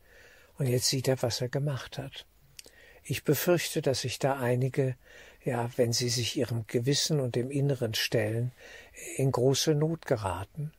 Und 0.58 0.66
jetzt 0.66 0.88
sieht 0.88 1.08
er, 1.08 1.22
was 1.22 1.40
er 1.40 1.48
gemacht 1.48 1.96
hat. 1.96 2.26
Ich 3.02 3.24
befürchte, 3.24 3.80
dass 3.80 4.02
sich 4.02 4.18
da 4.18 4.38
einige 4.38 4.96
ja, 5.44 5.70
wenn 5.76 5.92
sie 5.92 6.08
sich 6.08 6.36
ihrem 6.36 6.66
Gewissen 6.66 7.20
und 7.20 7.34
dem 7.34 7.50
Inneren 7.50 7.94
stellen, 7.94 8.52
in 9.16 9.32
große 9.32 9.74
Not 9.74 10.06
geraten. 10.06 10.72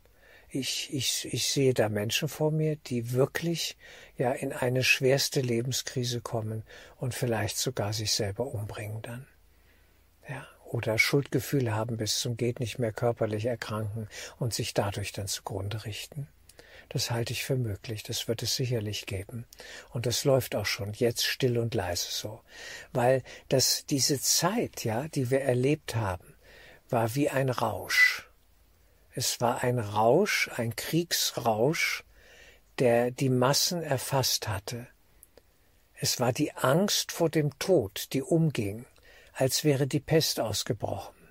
Ich, 0.50 0.94
ich, 0.94 1.34
ich 1.34 1.50
sehe 1.50 1.74
da 1.74 1.88
Menschen 1.90 2.28
vor 2.28 2.52
mir, 2.52 2.76
die 2.76 3.14
wirklich 3.14 3.78
ja 4.18 4.32
in 4.34 4.52
eine 4.52 4.84
schwerste 4.84 5.40
Lebenskrise 5.40 6.22
kommen 6.22 6.64
und 6.98 7.16
vielleicht 7.16 7.58
sogar 7.58 7.94
sich 7.94 8.12
selber 8.12 8.46
umbringen 8.48 9.02
dann. 9.02 9.28
Ja, 10.28 10.46
oder 10.74 10.98
Schuldgefühle 10.98 11.76
haben 11.76 11.98
bis 11.98 12.20
zum 12.20 12.38
geht 12.38 12.60
nicht 12.60 12.80
mehr 12.80 12.94
körperlich 12.94 13.46
erkranken 13.46 14.08
und 14.40 14.54
sich 14.54 14.74
dadurch 14.74 15.12
dann 15.12 15.28
zugrunde 15.28 15.86
richten. 15.86 16.28
Das 16.90 17.12
halte 17.12 17.32
ich 17.32 17.46
für 17.46 17.56
möglich, 17.56 18.04
das 18.04 18.28
wird 18.28 18.44
es 18.44 18.56
sicherlich 18.56 19.06
geben. 19.06 19.46
Und 19.92 20.06
das 20.06 20.26
läuft 20.26 20.56
auch 20.56 20.66
schon 20.66 20.94
jetzt 20.94 21.26
still 21.26 21.58
und 21.58 21.74
leise 21.74 22.08
so. 22.10 22.42
Weil 22.92 23.24
das, 23.48 23.86
diese 23.86 24.20
Zeit, 24.20 24.84
ja, 24.84 25.08
die 25.08 25.30
wir 25.30 25.42
erlebt 25.42 25.96
haben, 25.96 26.36
war 26.90 27.16
wie 27.16 27.30
ein 27.30 27.50
Rausch. 27.50 28.30
Es 29.14 29.40
war 29.40 29.64
ein 29.64 29.80
Rausch, 29.80 30.50
ein 30.56 30.76
Kriegsrausch, 30.76 32.04
der 32.80 33.12
die 33.12 33.30
Massen 33.30 33.84
erfasst 33.84 34.48
hatte. 34.48 34.88
Es 35.94 36.20
war 36.20 36.34
die 36.34 36.52
Angst 36.54 37.12
vor 37.12 37.30
dem 37.30 37.58
Tod, 37.60 38.08
die 38.12 38.22
umging, 38.22 38.86
als 39.34 39.64
wäre 39.64 39.88
die 39.88 40.00
Pest 40.00 40.40
ausgebrochen 40.40 41.22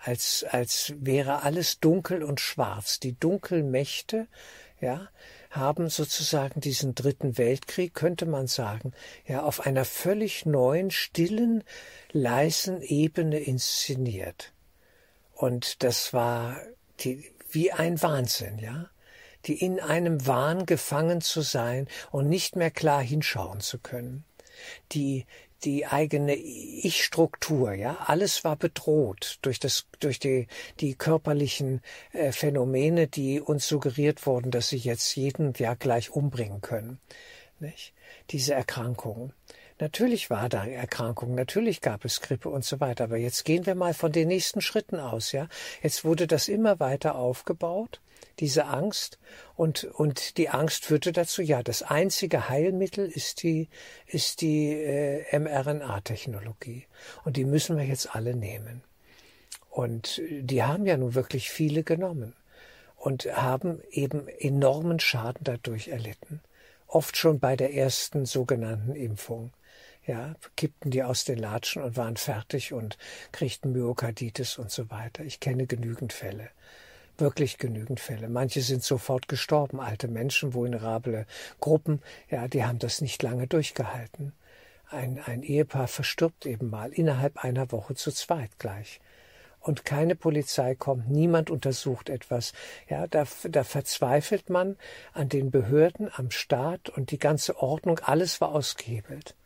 als, 0.00 0.44
als 0.48 0.94
wäre 0.96 1.42
alles 1.42 1.78
dunkel 1.78 2.22
und 2.22 2.40
schwarz. 2.40 3.00
Die 3.00 3.18
Dunkelmächte 3.18 4.26
ja, 4.80 5.08
haben 5.50 5.90
sozusagen 5.90 6.60
diesen 6.60 6.94
dritten 6.94 7.36
Weltkrieg, 7.36 7.94
könnte 7.94 8.24
man 8.26 8.46
sagen, 8.46 8.92
ja, 9.26 9.42
auf 9.42 9.66
einer 9.66 9.84
völlig 9.84 10.46
neuen, 10.46 10.90
stillen, 10.90 11.64
leisen 12.12 12.80
Ebene 12.80 13.38
inszeniert. 13.38 14.52
Und 15.34 15.82
das 15.82 16.12
war 16.12 16.60
die, 17.00 17.30
wie 17.50 17.72
ein 17.72 18.00
Wahnsinn, 18.02 18.58
ja, 18.58 18.88
die 19.46 19.62
in 19.62 19.80
einem 19.80 20.26
Wahn 20.26 20.66
gefangen 20.66 21.20
zu 21.20 21.42
sein 21.42 21.88
und 22.10 22.28
nicht 22.28 22.56
mehr 22.56 22.70
klar 22.70 23.02
hinschauen 23.02 23.60
zu 23.60 23.78
können, 23.78 24.24
die 24.92 25.26
die 25.64 25.86
eigene 25.86 26.34
Ich-Struktur, 26.34 27.72
ja, 27.72 27.98
alles 28.06 28.44
war 28.44 28.56
bedroht 28.56 29.38
durch 29.42 29.60
das, 29.60 29.86
durch 30.00 30.18
die, 30.18 30.46
die 30.80 30.94
körperlichen 30.94 31.80
äh, 32.12 32.32
Phänomene, 32.32 33.06
die 33.06 33.40
uns 33.40 33.66
suggeriert 33.66 34.26
wurden, 34.26 34.50
dass 34.50 34.68
sie 34.68 34.78
jetzt 34.78 35.14
jeden 35.16 35.52
ja 35.58 35.74
gleich 35.74 36.10
umbringen 36.10 36.60
können, 36.60 36.98
nicht? 37.58 37.92
Diese 38.30 38.54
Erkrankungen. 38.54 39.32
Natürlich 39.78 40.28
war 40.28 40.48
da 40.48 40.66
Erkrankung, 40.66 41.34
natürlich 41.34 41.80
gab 41.80 42.04
es 42.04 42.20
Grippe 42.20 42.50
und 42.50 42.64
so 42.64 42.80
weiter, 42.80 43.04
aber 43.04 43.16
jetzt 43.16 43.44
gehen 43.44 43.64
wir 43.64 43.74
mal 43.74 43.94
von 43.94 44.12
den 44.12 44.28
nächsten 44.28 44.60
Schritten 44.60 45.00
aus, 45.00 45.32
ja. 45.32 45.48
Jetzt 45.82 46.04
wurde 46.04 46.26
das 46.26 46.48
immer 46.48 46.80
weiter 46.80 47.14
aufgebaut 47.14 48.00
diese 48.40 48.66
Angst. 48.66 49.18
Und, 49.54 49.84
und 49.84 50.38
die 50.38 50.48
Angst 50.48 50.86
führte 50.86 51.12
dazu, 51.12 51.42
ja, 51.42 51.62
das 51.62 51.82
einzige 51.82 52.48
Heilmittel 52.48 53.06
ist 53.06 53.42
die, 53.42 53.68
ist 54.06 54.40
die 54.40 54.72
äh, 54.72 55.38
mRNA-Technologie. 55.38 56.86
Und 57.24 57.36
die 57.36 57.44
müssen 57.44 57.76
wir 57.76 57.84
jetzt 57.84 58.14
alle 58.14 58.34
nehmen. 58.34 58.82
Und 59.68 60.20
die 60.28 60.62
haben 60.62 60.86
ja 60.86 60.96
nun 60.96 61.14
wirklich 61.14 61.50
viele 61.50 61.84
genommen 61.84 62.34
und 62.96 63.26
haben 63.26 63.80
eben 63.90 64.26
enormen 64.26 64.98
Schaden 64.98 65.44
dadurch 65.44 65.88
erlitten. 65.88 66.40
Oft 66.86 67.16
schon 67.16 67.38
bei 67.38 67.54
der 67.54 67.74
ersten 67.74 68.26
sogenannten 68.26 68.96
Impfung. 68.96 69.52
Ja, 70.06 70.34
kippten 70.56 70.90
die 70.90 71.04
aus 71.04 71.24
den 71.24 71.38
Latschen 71.38 71.82
und 71.82 71.96
waren 71.96 72.16
fertig 72.16 72.72
und 72.72 72.98
kriegten 73.30 73.72
Myokarditis 73.72 74.58
und 74.58 74.70
so 74.72 74.90
weiter. 74.90 75.22
Ich 75.22 75.38
kenne 75.38 75.66
genügend 75.66 76.12
Fälle 76.12 76.50
wirklich 77.20 77.58
genügend 77.58 78.00
Fälle. 78.00 78.28
Manche 78.28 78.62
sind 78.62 78.82
sofort 78.82 79.28
gestorben, 79.28 79.80
alte 79.80 80.08
Menschen, 80.08 80.54
vulnerable 80.54 81.26
Gruppen, 81.60 82.00
ja, 82.28 82.48
die 82.48 82.64
haben 82.64 82.78
das 82.78 83.00
nicht 83.00 83.22
lange 83.22 83.46
durchgehalten. 83.46 84.32
Ein, 84.88 85.20
ein 85.24 85.42
Ehepaar 85.42 85.86
verstirbt 85.86 86.46
eben 86.46 86.68
mal 86.68 86.92
innerhalb 86.92 87.44
einer 87.44 87.70
Woche 87.70 87.94
zu 87.94 88.10
zweit 88.10 88.58
gleich. 88.58 89.00
Und 89.60 89.84
keine 89.84 90.16
Polizei 90.16 90.74
kommt, 90.74 91.10
niemand 91.10 91.50
untersucht 91.50 92.08
etwas. 92.08 92.54
Ja, 92.88 93.06
da, 93.06 93.24
da 93.48 93.62
verzweifelt 93.62 94.48
man 94.48 94.76
an 95.12 95.28
den 95.28 95.50
Behörden, 95.50 96.10
am 96.12 96.30
Staat 96.30 96.88
und 96.88 97.10
die 97.10 97.18
ganze 97.18 97.58
Ordnung, 97.58 97.98
alles 98.00 98.40
war 98.40 98.52
ausgehebelt. 98.52 99.36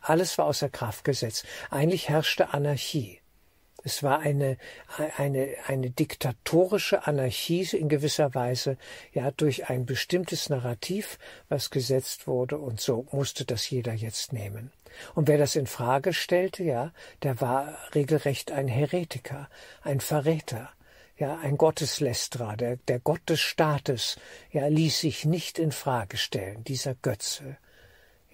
Alles 0.00 0.38
war 0.38 0.46
außer 0.46 0.68
Kraft 0.68 1.04
gesetzt. 1.04 1.44
Eigentlich 1.70 2.08
herrschte 2.08 2.54
Anarchie 2.54 3.20
Es 3.86 4.02
war 4.02 4.20
eine, 4.20 4.56
eine, 5.18 5.54
eine 5.66 5.90
diktatorische 5.90 7.06
Anarchie 7.06 7.68
in 7.76 7.90
gewisser 7.90 8.34
Weise, 8.34 8.78
ja, 9.12 9.30
durch 9.30 9.68
ein 9.68 9.84
bestimmtes 9.84 10.48
Narrativ, 10.48 11.18
was 11.50 11.68
gesetzt 11.68 12.26
wurde, 12.26 12.56
und 12.56 12.80
so 12.80 13.06
musste 13.12 13.44
das 13.44 13.68
jeder 13.68 13.92
jetzt 13.92 14.32
nehmen. 14.32 14.72
Und 15.14 15.28
wer 15.28 15.36
das 15.36 15.54
in 15.54 15.66
Frage 15.66 16.14
stellte, 16.14 16.64
ja, 16.64 16.92
der 17.22 17.42
war 17.42 17.76
regelrecht 17.94 18.52
ein 18.52 18.68
Heretiker, 18.68 19.50
ein 19.82 20.00
Verräter, 20.00 20.70
ja, 21.18 21.38
ein 21.38 21.58
Gotteslästerer, 21.58 22.56
der, 22.56 22.76
der 22.88 23.00
Gott 23.00 23.20
des 23.28 23.40
Staates, 23.40 24.16
ja, 24.50 24.66
ließ 24.66 25.00
sich 25.00 25.26
nicht 25.26 25.58
in 25.58 25.72
Frage 25.72 26.16
stellen, 26.16 26.64
dieser 26.64 26.94
Götze 26.94 27.58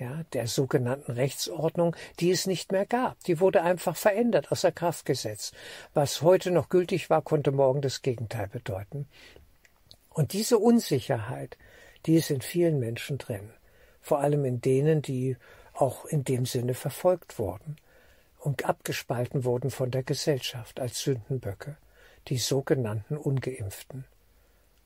ja, 0.01 0.25
der 0.33 0.47
sogenannten 0.47 1.13
Rechtsordnung, 1.13 1.95
die 2.19 2.31
es 2.31 2.47
nicht 2.47 2.73
mehr 2.73 2.87
gab. 2.87 3.23
Die 3.25 3.39
wurde 3.39 3.63
einfach 3.63 3.97
verändert, 3.97 4.51
außer 4.51 4.73
Kraft 4.73 5.05
gesetzt. 5.05 5.55
Was 5.93 6.23
heute 6.23 6.51
noch 6.51 6.71
gültig 6.71 7.11
war, 7.11 7.21
konnte 7.21 7.53
morgen 7.53 7.83
das 7.83 8.01
Gegenteil 8.01 8.49
bedeuten. 8.49 9.07
Und 10.09 10.33
diese 10.33 10.59
Unsicherheit, 10.59 11.59
die 12.07 12.17
ist 12.17 12.31
in 12.31 12.41
vielen 12.41 12.81
Menschen 12.81 13.19
drin. 13.19 13.51
Vor 14.01 14.21
allem 14.21 14.47
in 14.47 14.63
denen, 14.63 15.03
die 15.03 15.37
auch 15.75 16.07
in 16.07 16.25
dem 16.25 16.47
Sinne 16.47 16.75
verfolgt 16.75 17.39
wurden 17.39 17.77
und 18.39 18.65
abgespalten 18.65 19.45
wurden 19.45 19.71
von 19.71 19.91
der 19.91 20.03
Gesellschaft 20.03 20.81
als 20.81 21.01
Sündenböcke, 21.01 21.77
die 22.29 22.39
sogenannten 22.39 23.19
Ungeimpften. 23.19 24.07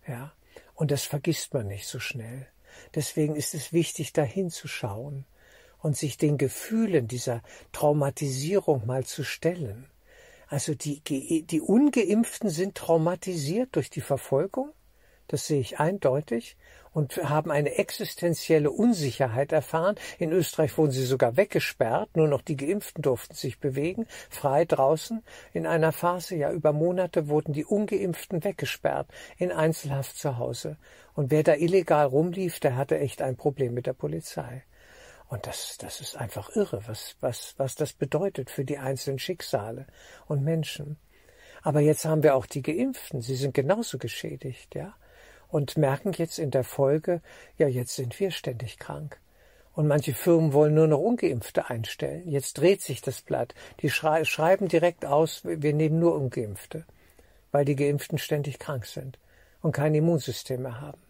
Ja, 0.09 0.33
und 0.75 0.91
das 0.91 1.05
vergisst 1.05 1.55
man 1.55 1.69
nicht 1.69 1.87
so 1.87 2.01
schnell. 2.01 2.49
Deswegen 2.95 3.37
ist 3.37 3.55
es 3.55 3.73
wichtig, 3.73 4.13
dahin 4.13 4.51
zu 4.51 4.69
schauen 4.69 5.25
und 5.79 5.97
sich 5.97 6.17
den 6.17 6.39
Gefühlen 6.39 7.09
dieser 7.09 7.43
Traumatisierung 7.73 8.87
mal 8.87 9.05
zu 9.05 9.23
stellen. 9.23 9.87
Also 10.49 10.75
die, 10.75 11.01
die 11.47 11.61
Ungeimpften 11.61 12.51
sind 12.51 12.75
traumatisiert 12.75 13.77
durch 13.77 13.91
die 13.91 14.01
Verfolgung, 14.01 14.71
das 15.29 15.47
sehe 15.47 15.61
ich 15.61 15.81
eindeutig, 15.81 16.57
und 16.95 17.17
haben 17.17 17.51
eine 17.51 17.75
existenzielle 17.75 18.71
Unsicherheit 18.71 19.53
erfahren. 19.53 19.97
In 20.19 20.33
Österreich 20.33 20.79
wurden 20.79 20.93
sie 20.93 21.05
sogar 21.05 21.37
weggesperrt, 21.37 22.17
nur 22.17 22.29
noch 22.29 22.41
die 22.41 22.57
Geimpften 22.57 23.03
durften 23.03 23.35
sich 23.35 23.59
bewegen, 23.59 24.07
frei 24.31 24.65
draußen. 24.65 25.23
In 25.53 25.67
einer 25.67 25.93
Phase, 25.93 26.37
ja 26.37 26.53
über 26.53 26.73
Monate, 26.73 27.29
wurden 27.29 27.53
die 27.53 27.65
Ungeimpften 27.65 28.45
weggesperrt, 28.45 29.09
in 29.37 29.53
Einzelhaft 29.53 30.17
zu 30.17 30.39
Hause. 30.39 30.79
Und 31.15 31.31
wer 31.31 31.43
da 31.43 31.55
illegal 31.55 32.07
rumlief, 32.07 32.61
der 32.61 32.77
hatte 32.77 32.99
echt 32.99 33.21
ein 33.21 33.37
Problem 33.37 33.75
mit 33.75 33.87
der 33.87 33.93
Polizei. 33.93 34.63
Und 35.27 35.47
das, 35.49 35.77
das 35.79 36.01
ist 36.01 36.17
einfach 36.17 36.55
irre, 36.55 36.83
was, 36.87 37.17
was, 37.19 37.55
was 37.57 37.75
das 37.75 37.93
bedeutet 37.93 38.51
für 38.51 38.65
die 38.65 38.79
einzelnen 38.79 39.19
Schicksale 39.19 39.87
und 40.27 40.45
Menschen. 40.45 40.97
Aber 41.63 41.81
jetzt 41.81 42.05
haben 42.05 42.23
wir 42.23 42.37
auch 42.37 42.47
die 42.47 42.63
Geimpften. 42.63 43.21
Sie 43.21 43.35
sind 43.35 43.55
genauso 43.55 43.99
geschädigt, 43.99 44.75
ja 44.77 44.95
und 45.55 45.77
merken 45.77 46.13
jetzt 46.15 46.41
in 46.41 46.51
der 46.51 46.65
Folge, 46.65 47.21
ja, 47.59 47.69
jetzt 47.69 47.95
sind 47.95 48.19
wir 48.19 48.33
ständig 48.33 48.77
krank. 48.81 49.21
Und 49.73 49.87
manche 49.87 50.13
Firmen 50.13 50.53
wollen 50.53 50.75
nur 50.75 50.89
noch 50.89 50.99
Ungeimpfte 50.99 51.71
einstellen. 51.71 52.29
Jetzt 52.29 52.55
dreht 52.55 52.83
sich 52.83 53.03
das 53.03 53.23
Blatt. 53.23 53.55
Die 53.79 53.89
schrei 53.89 54.25
schreiben 54.25 54.67
direkt 54.67 55.07
aus, 55.07 55.43
wir 55.45 55.73
nehmen 55.73 56.01
nur 56.01 56.17
Ungeimpfte, 56.17 56.85
weil 57.53 57.65
die 57.65 57.77
Geimpften 57.77 58.19
ständig 58.19 58.59
krank 58.59 58.85
sind 58.85 59.17
und 59.63 59.71
kein 59.71 59.95
Immunsystem 59.95 60.63
mehr 60.63 60.81
haben. 60.81 61.01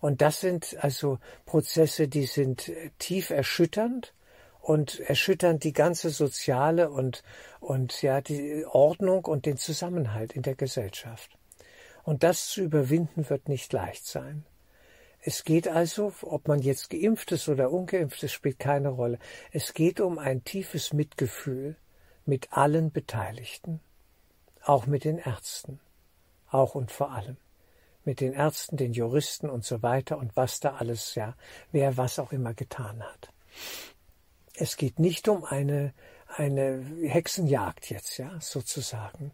Und 0.00 0.22
das 0.22 0.40
sind 0.40 0.76
also 0.80 1.20
Prozesse, 1.46 2.08
die 2.08 2.26
sind 2.26 2.68
tief 2.98 3.30
erschütternd 3.30 4.12
und 4.60 4.98
erschüttern 4.98 5.60
die 5.60 5.72
ganze 5.72 6.10
soziale 6.10 6.90
und, 6.90 7.22
und 7.60 8.02
ja, 8.02 8.20
die 8.22 8.66
Ordnung 8.66 9.24
und 9.24 9.46
den 9.46 9.56
Zusammenhalt 9.56 10.32
in 10.32 10.42
der 10.42 10.56
Gesellschaft. 10.56 11.38
Und 12.04 12.22
das 12.22 12.48
zu 12.48 12.62
überwinden 12.62 13.28
wird 13.28 13.48
nicht 13.48 13.72
leicht 13.72 14.06
sein. 14.06 14.44
Es 15.20 15.44
geht 15.44 15.68
also, 15.68 16.12
ob 16.22 16.48
man 16.48 16.60
jetzt 16.60 16.90
geimpft 16.90 17.30
ist 17.30 17.48
oder 17.48 17.70
ungeimpft 17.70 18.22
ist, 18.24 18.32
spielt 18.32 18.58
keine 18.58 18.88
Rolle. 18.88 19.18
Es 19.52 19.72
geht 19.72 20.00
um 20.00 20.18
ein 20.18 20.42
tiefes 20.42 20.92
Mitgefühl 20.92 21.76
mit 22.26 22.52
allen 22.52 22.90
Beteiligten, 22.90 23.80
auch 24.64 24.86
mit 24.86 25.04
den 25.04 25.18
Ärzten, 25.18 25.78
auch 26.50 26.74
und 26.74 26.90
vor 26.90 27.12
allem 27.12 27.36
mit 28.04 28.20
den 28.20 28.32
Ärzten, 28.32 28.76
den 28.76 28.92
Juristen 28.92 29.48
und 29.48 29.64
so 29.64 29.82
weiter 29.82 30.18
und 30.18 30.36
was 30.36 30.60
da 30.60 30.74
alles, 30.74 31.14
ja, 31.14 31.36
wer 31.70 31.96
was 31.96 32.18
auch 32.18 32.32
immer 32.32 32.54
getan 32.54 33.02
hat. 33.02 33.32
Es 34.54 34.76
geht 34.76 34.98
nicht 34.98 35.28
um 35.28 35.44
eine, 35.44 35.94
eine 36.26 36.84
Hexenjagd 37.02 37.90
jetzt, 37.90 38.18
ja, 38.18 38.40
sozusagen 38.40 39.32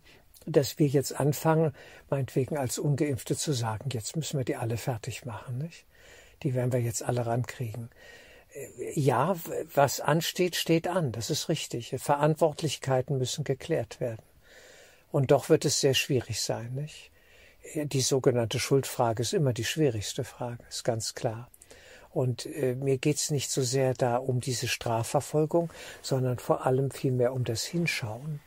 dass 0.48 0.78
wir 0.78 0.86
jetzt 0.86 1.18
anfangen, 1.18 1.72
meinetwegen 2.10 2.56
als 2.56 2.78
Ungeimpfte 2.78 3.36
zu 3.36 3.52
sagen, 3.52 3.90
jetzt 3.92 4.16
müssen 4.16 4.38
wir 4.38 4.44
die 4.44 4.56
alle 4.56 4.76
fertig 4.76 5.24
machen, 5.24 5.58
nicht? 5.58 5.84
Die 6.42 6.54
werden 6.54 6.72
wir 6.72 6.80
jetzt 6.80 7.02
alle 7.02 7.26
rankriegen. 7.26 7.90
Äh, 8.52 8.98
ja, 8.98 9.36
was 9.74 10.00
ansteht, 10.00 10.56
steht 10.56 10.88
an. 10.88 11.12
Das 11.12 11.30
ist 11.30 11.48
richtig. 11.48 11.94
Verantwortlichkeiten 11.98 13.18
müssen 13.18 13.44
geklärt 13.44 14.00
werden. 14.00 14.22
Und 15.10 15.30
doch 15.30 15.48
wird 15.48 15.64
es 15.64 15.80
sehr 15.80 15.94
schwierig 15.94 16.40
sein, 16.40 16.74
nicht? 16.74 17.10
Die 17.74 18.00
sogenannte 18.00 18.58
Schuldfrage 18.58 19.22
ist 19.22 19.34
immer 19.34 19.52
die 19.52 19.64
schwierigste 19.64 20.24
Frage, 20.24 20.62
ist 20.68 20.84
ganz 20.84 21.14
klar. 21.14 21.50
Und 22.10 22.46
äh, 22.46 22.74
mir 22.74 22.98
geht's 22.98 23.30
nicht 23.30 23.50
so 23.50 23.62
sehr 23.62 23.94
da 23.94 24.16
um 24.16 24.40
diese 24.40 24.68
Strafverfolgung, 24.68 25.70
sondern 26.00 26.38
vor 26.38 26.64
allem 26.64 26.90
vielmehr 26.90 27.32
um 27.32 27.44
das 27.44 27.64
Hinschauen 27.64 28.40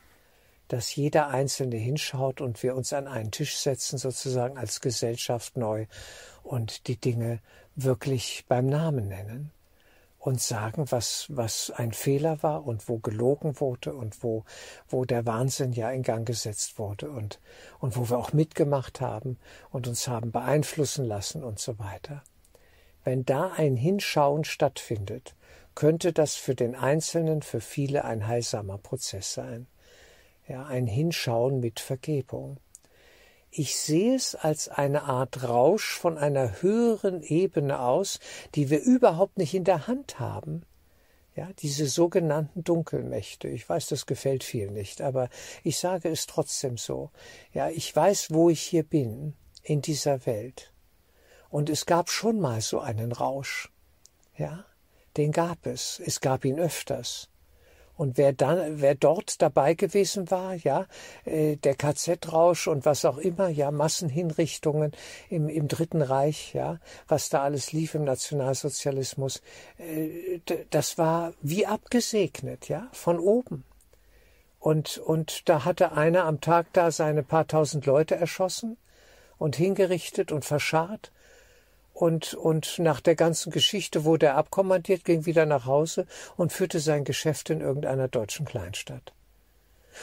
dass 0.72 0.96
jeder 0.96 1.28
Einzelne 1.28 1.76
hinschaut 1.76 2.40
und 2.40 2.64
wir 2.64 2.78
uns 2.78 2.94
an 2.94 3.06
einen 3.06 3.32
Tisch 3.32 3.58
setzen, 3.58 3.98
sozusagen 3.98 4.58
als 4.58 4.80
Gesellschaft 4.80 5.58
neu 5.58 5.86
und 6.44 6.88
die 6.88 6.96
Dinge 6.96 7.40
wirklich 7.76 8.46
beim 8.48 8.68
Namen 8.68 9.10
nennen 9.10 9.52
und 10.18 10.40
sagen, 10.40 10.90
was, 10.90 11.26
was 11.28 11.72
ein 11.72 11.92
Fehler 11.92 12.42
war 12.42 12.66
und 12.66 12.88
wo 12.88 13.00
gelogen 13.00 13.60
wurde 13.60 13.94
und 13.94 14.24
wo, 14.24 14.46
wo 14.88 15.04
der 15.04 15.26
Wahnsinn 15.26 15.74
ja 15.74 15.92
in 15.92 16.04
Gang 16.04 16.26
gesetzt 16.26 16.80
wurde 16.80 17.12
und, 17.12 17.42
und 17.80 17.98
wo 17.98 18.10
wir 18.10 18.18
auch 18.18 18.32
mitgemacht 18.32 19.02
haben 19.02 19.38
und 19.72 19.90
uns 19.90 20.08
haben 20.08 20.32
beeinflussen 20.32 21.04
lassen 21.04 21.44
und 21.44 21.60
so 21.60 21.80
weiter. 21.80 22.24
Wenn 23.04 23.26
da 23.26 23.52
ein 23.58 23.76
Hinschauen 23.76 24.46
stattfindet, 24.46 25.36
könnte 25.76 26.14
das 26.14 26.36
für 26.36 26.56
den 26.56 26.76
Einzelnen, 26.76 27.42
für 27.42 27.60
viele 27.60 28.06
ein 28.06 28.26
heilsamer 28.26 28.78
Prozess 28.78 29.34
sein 29.34 29.68
ja, 30.52 30.66
ein 30.66 30.86
Hinschauen 30.86 31.62
mit 31.62 31.80
Vergebung. 31.80 32.58
Ich 33.52 33.78
sehe 33.78 34.16
es 34.16 34.36
als 34.36 34.68
eine 34.68 35.04
Art 35.04 35.48
Rausch 35.48 35.98
von 35.98 36.18
einer 36.18 36.62
höheren 36.62 37.24
Ebene 37.24 37.80
aus, 37.80 38.20
die 38.56 38.70
wir 38.70 38.82
überhaupt 38.82 39.38
nicht 39.38 39.54
in 39.54 39.64
der 39.64 39.88
Hand 39.88 40.20
haben. 40.20 40.64
Ja, 41.36 41.50
diese 41.60 41.88
sogenannten 41.88 42.66
Dunkelmächte. 42.66 43.48
Ich 43.48 43.68
weiß, 43.68 43.88
das 43.88 44.06
gefällt 44.06 44.44
viel 44.44 44.70
nicht, 44.72 45.02
aber 45.02 45.30
ich 45.64 45.80
sage 45.80 46.10
es 46.10 46.28
trotzdem 46.28 46.78
so. 46.78 47.12
Ja, 47.54 47.70
ich 47.70 47.96
weiß, 47.96 48.32
wo 48.32 48.50
ich 48.50 48.62
hier 48.62 48.84
bin, 48.84 49.34
in 49.64 49.82
dieser 49.82 50.26
Welt. 50.26 50.74
Und 51.50 51.70
es 51.70 51.86
gab 51.86 52.10
schon 52.10 52.42
mal 52.42 52.60
so 52.60 52.82
einen 52.82 53.14
Rausch. 53.14 53.72
Ja, 54.38 54.66
den 55.16 55.32
gab 55.32 55.66
es. 55.66 56.02
Es 56.06 56.20
gab 56.20 56.44
ihn 56.44 56.60
öfters. 56.60 57.31
Und 57.96 58.18
wer 58.18 58.34
dann, 58.34 58.82
wer 58.82 58.96
dort 58.96 59.42
dabei 59.42 59.74
gewesen 59.74 60.32
war, 60.32 60.56
ja, 60.56 60.88
äh, 61.26 61.58
der 61.58 61.76
KZ-Rausch 61.76 62.68
und 62.68 62.86
was 62.86 63.06
auch 63.06 63.18
immer, 63.18 63.50
ja, 63.50 63.72
Massenhinrichtungen 63.72 64.92
im, 65.30 65.50
im 65.50 65.68
Dritten 65.68 66.02
Reich, 66.02 66.54
ja, 66.54 66.80
was 67.08 67.30
da 67.30 67.44
alles 67.44 67.74
lief 67.74 67.94
im 67.94 68.04
Nationalsozialismus, 68.04 69.42
äh, 69.78 70.40
das 70.70 70.98
war 70.98 71.34
wie 71.42 71.66
abgesegnet, 71.66 72.70
ja, 72.70 72.88
von 72.92 73.20
oben. 73.20 73.64
Und, 74.60 75.00
und 75.00 75.50
da 75.50 75.66
hatte 75.66 75.94
einer 75.94 76.26
am 76.26 76.40
Tag 76.40 76.68
da 76.74 76.92
seine 76.92 77.24
paar 77.24 77.48
tausend 77.48 77.86
Leute 77.86 78.16
erschossen 78.16 78.78
und 79.38 79.56
hingerichtet 79.56 80.32
und 80.32 80.46
verscharrt 80.46 81.12
und, 81.94 82.34
und 82.34 82.80
nach 82.80 83.00
der 83.00 83.16
ganzen 83.16 83.52
Geschichte 83.52 84.04
wurde 84.04 84.28
er 84.28 84.38
abkommandiert, 84.38 85.06
ging 85.06 85.26
wieder 85.26 85.46
nach 85.46 85.66
Hause 85.66 86.06
und 86.38 86.52
führte 86.52 86.80
sein 86.80 87.04
Geschäft 87.04 87.50
in 87.50 87.62
irgendeiner 87.62 88.08
deutschen 88.08 88.46
Kleinstadt. 88.46 89.14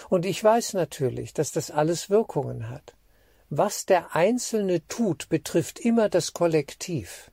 Und 0.09 0.27
ich 0.27 0.43
weiß 0.43 0.75
natürlich, 0.75 1.33
dass 1.33 1.53
das 1.53 1.71
alles 1.71 2.11
Wirkungen 2.11 2.69
hat. 2.69 2.95
Was 3.51 3.87
der 3.87 4.15
Einzelne 4.15 4.87
tut, 4.89 5.29
betrifft 5.29 5.81
immer 5.81 6.09
das 6.09 6.35
Kollektiv. 6.35 7.31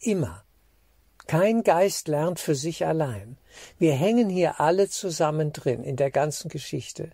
Immer. 0.00 0.44
Kein 1.26 1.62
Geist 1.62 2.08
lernt 2.08 2.38
für 2.38 2.54
sich 2.54 2.84
allein. 2.84 3.38
Wir 3.78 3.94
hängen 3.94 4.28
hier 4.28 4.60
alle 4.60 4.90
zusammen 4.90 5.52
drin 5.52 5.82
in 5.82 5.96
der 5.96 6.10
ganzen 6.10 6.50
Geschichte. 6.50 7.10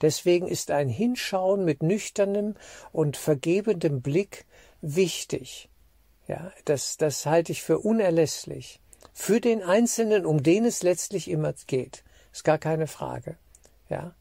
Deswegen 0.00 0.48
ist 0.48 0.72
ein 0.72 0.88
Hinschauen 0.88 1.64
mit 1.64 1.82
nüchternem 1.82 2.56
und 2.90 3.16
vergebendem 3.16 4.02
Blick 4.02 4.46
wichtig. 4.80 5.68
Ja, 6.32 6.50
das, 6.64 6.96
das 6.96 7.26
halte 7.26 7.52
ich 7.52 7.62
für 7.62 7.78
unerlässlich. 7.78 8.80
Für 9.12 9.38
den 9.38 9.62
Einzelnen, 9.62 10.24
um 10.24 10.42
den 10.42 10.64
es 10.64 10.82
letztlich 10.82 11.28
immer 11.28 11.52
geht. 11.66 12.04
Ist 12.32 12.44
gar 12.44 12.56
keine 12.56 12.86
Frage. 12.86 13.36
Ja. 13.90 14.14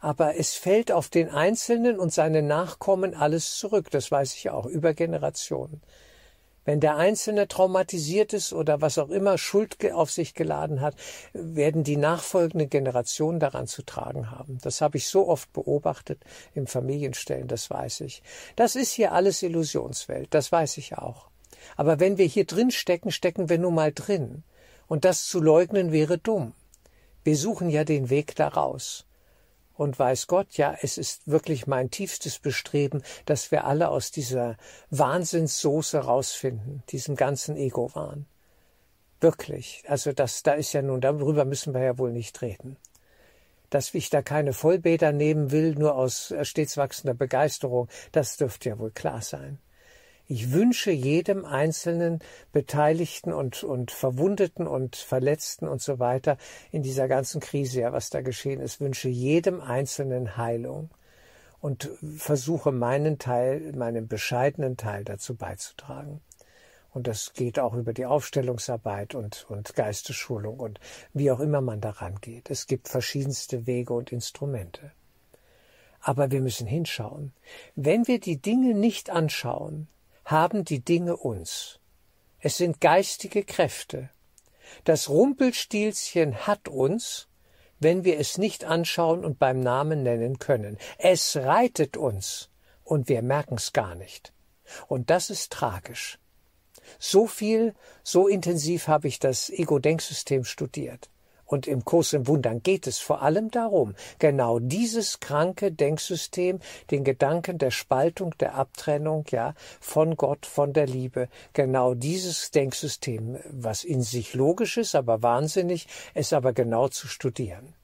aber 0.00 0.36
es 0.36 0.54
fällt 0.54 0.90
auf 0.90 1.10
den 1.10 1.28
Einzelnen 1.28 1.98
und 1.98 2.14
seine 2.14 2.40
Nachkommen 2.40 3.14
alles 3.14 3.58
zurück, 3.58 3.90
das 3.90 4.10
weiß 4.10 4.34
ich 4.36 4.48
auch, 4.48 4.64
über 4.64 4.94
Generationen. 4.94 5.82
Wenn 6.64 6.80
der 6.80 6.96
Einzelne 6.96 7.46
traumatisiert 7.46 8.32
ist 8.32 8.54
oder 8.54 8.80
was 8.80 8.96
auch 8.96 9.10
immer 9.10 9.36
Schuld 9.36 9.76
auf 9.92 10.10
sich 10.10 10.32
geladen 10.32 10.80
hat, 10.80 10.94
werden 11.34 11.84
die 11.84 11.98
nachfolgenden 11.98 12.70
Generationen 12.70 13.40
daran 13.40 13.66
zu 13.66 13.82
tragen 13.82 14.30
haben. 14.30 14.56
Das 14.62 14.80
habe 14.80 14.96
ich 14.96 15.08
so 15.08 15.28
oft 15.28 15.52
beobachtet 15.52 16.24
im 16.54 16.66
Familienstellen, 16.66 17.48
das 17.48 17.68
weiß 17.68 18.00
ich. 18.00 18.22
Das 18.56 18.76
ist 18.76 18.92
hier 18.92 19.12
alles 19.12 19.42
Illusionswelt, 19.42 20.32
das 20.32 20.50
weiß 20.50 20.78
ich 20.78 20.96
auch. 20.96 21.29
Aber 21.76 22.00
wenn 22.00 22.18
wir 22.18 22.26
hier 22.26 22.44
drin 22.44 22.70
stecken, 22.70 23.10
stecken 23.10 23.48
wir 23.48 23.58
nun 23.58 23.74
mal 23.74 23.92
drin. 23.92 24.42
Und 24.86 25.04
das 25.04 25.26
zu 25.26 25.40
leugnen 25.40 25.92
wäre 25.92 26.18
dumm. 26.18 26.54
Wir 27.22 27.36
suchen 27.36 27.70
ja 27.70 27.84
den 27.84 28.10
Weg 28.10 28.34
daraus. 28.34 29.06
Und 29.74 29.98
weiß 29.98 30.26
Gott, 30.26 30.58
ja, 30.58 30.76
es 30.82 30.98
ist 30.98 31.26
wirklich 31.26 31.66
mein 31.66 31.90
tiefstes 31.90 32.38
Bestreben, 32.38 33.02
dass 33.24 33.50
wir 33.50 33.64
alle 33.64 33.88
aus 33.88 34.10
dieser 34.10 34.56
Wahnsinnssoße 34.90 36.00
rausfinden, 36.00 36.82
diesem 36.90 37.16
ganzen 37.16 37.56
Ego-Wahn. 37.56 38.26
Wirklich. 39.20 39.82
Also 39.86 40.12
das, 40.12 40.42
da 40.42 40.52
ist 40.52 40.72
ja 40.72 40.82
nun, 40.82 41.00
darüber 41.00 41.44
müssen 41.44 41.72
wir 41.72 41.82
ja 41.82 41.98
wohl 41.98 42.12
nicht 42.12 42.42
reden. 42.42 42.76
Dass 43.68 43.94
ich 43.94 44.10
da 44.10 44.22
keine 44.22 44.52
Vollbäder 44.52 45.12
nehmen 45.12 45.50
will, 45.50 45.74
nur 45.74 45.94
aus 45.94 46.34
stets 46.42 46.76
wachsender 46.76 47.14
Begeisterung, 47.14 47.88
das 48.12 48.36
dürfte 48.36 48.70
ja 48.70 48.78
wohl 48.78 48.90
klar 48.90 49.22
sein. 49.22 49.58
Ich 50.32 50.52
wünsche 50.52 50.92
jedem 50.92 51.44
einzelnen 51.44 52.20
Beteiligten 52.52 53.32
und, 53.32 53.64
und 53.64 53.90
Verwundeten 53.90 54.68
und 54.68 54.94
Verletzten 54.94 55.66
und 55.66 55.82
so 55.82 55.98
weiter 55.98 56.36
in 56.70 56.84
dieser 56.84 57.08
ganzen 57.08 57.40
Krise, 57.40 57.80
ja, 57.80 57.92
was 57.92 58.10
da 58.10 58.20
geschehen 58.20 58.60
ist, 58.60 58.80
wünsche 58.80 59.08
jedem 59.08 59.60
Einzelnen 59.60 60.36
Heilung 60.36 60.88
und 61.60 61.90
versuche 62.16 62.70
meinen 62.70 63.18
Teil, 63.18 63.72
meinen 63.72 64.06
bescheidenen 64.06 64.76
Teil 64.76 65.02
dazu 65.02 65.34
beizutragen. 65.34 66.20
Und 66.92 67.08
das 67.08 67.32
geht 67.32 67.58
auch 67.58 67.74
über 67.74 67.92
die 67.92 68.06
Aufstellungsarbeit 68.06 69.16
und, 69.16 69.46
und 69.48 69.74
Geistesschulung 69.74 70.60
und 70.60 70.78
wie 71.12 71.32
auch 71.32 71.40
immer 71.40 71.60
man 71.60 71.80
daran 71.80 72.20
geht. 72.20 72.50
Es 72.50 72.68
gibt 72.68 72.86
verschiedenste 72.86 73.66
Wege 73.66 73.94
und 73.94 74.12
Instrumente. 74.12 74.92
Aber 76.00 76.30
wir 76.30 76.40
müssen 76.40 76.68
hinschauen. 76.68 77.32
Wenn 77.74 78.06
wir 78.06 78.20
die 78.20 78.40
Dinge 78.40 78.74
nicht 78.74 79.10
anschauen, 79.10 79.88
haben 80.30 80.64
die 80.64 80.84
Dinge 80.84 81.16
uns. 81.16 81.80
Es 82.38 82.56
sind 82.56 82.80
geistige 82.80 83.44
Kräfte. 83.44 84.10
Das 84.84 85.08
Rumpelstilzchen 85.08 86.46
hat 86.46 86.68
uns, 86.68 87.28
wenn 87.80 88.04
wir 88.04 88.18
es 88.18 88.38
nicht 88.38 88.64
anschauen 88.64 89.24
und 89.24 89.38
beim 89.38 89.60
Namen 89.60 90.02
nennen 90.02 90.38
können. 90.38 90.78
Es 90.98 91.36
reitet 91.36 91.96
uns 91.96 92.50
und 92.84 93.08
wir 93.08 93.22
merken's 93.22 93.72
gar 93.72 93.94
nicht. 93.94 94.32
Und 94.86 95.10
das 95.10 95.30
ist 95.30 95.52
tragisch. 95.52 96.18
So 96.98 97.26
viel, 97.26 97.74
so 98.02 98.28
intensiv 98.28 98.88
habe 98.88 99.08
ich 99.08 99.18
das 99.18 99.50
Ego-Denksystem 99.50 100.44
studiert. 100.44 101.10
Und 101.50 101.66
im 101.66 101.84
Kurs 101.84 102.12
im 102.12 102.28
Wundern 102.28 102.62
geht 102.62 102.86
es 102.86 103.00
vor 103.00 103.22
allem 103.22 103.50
darum, 103.50 103.96
genau 104.20 104.60
dieses 104.60 105.18
kranke 105.18 105.72
Denksystem, 105.72 106.60
den 106.92 107.02
Gedanken 107.02 107.58
der 107.58 107.72
Spaltung, 107.72 108.36
der 108.38 108.54
Abtrennung, 108.54 109.24
ja, 109.30 109.54
von 109.80 110.16
Gott, 110.16 110.46
von 110.46 110.72
der 110.72 110.86
Liebe, 110.86 111.28
genau 111.52 111.94
dieses 111.94 112.52
Denksystem, 112.52 113.36
was 113.50 113.82
in 113.82 114.00
sich 114.02 114.34
logisch 114.34 114.76
ist, 114.76 114.94
aber 114.94 115.24
wahnsinnig, 115.24 115.88
es 116.14 116.32
aber 116.32 116.52
genau 116.52 116.86
zu 116.86 117.08
studieren. 117.08 117.74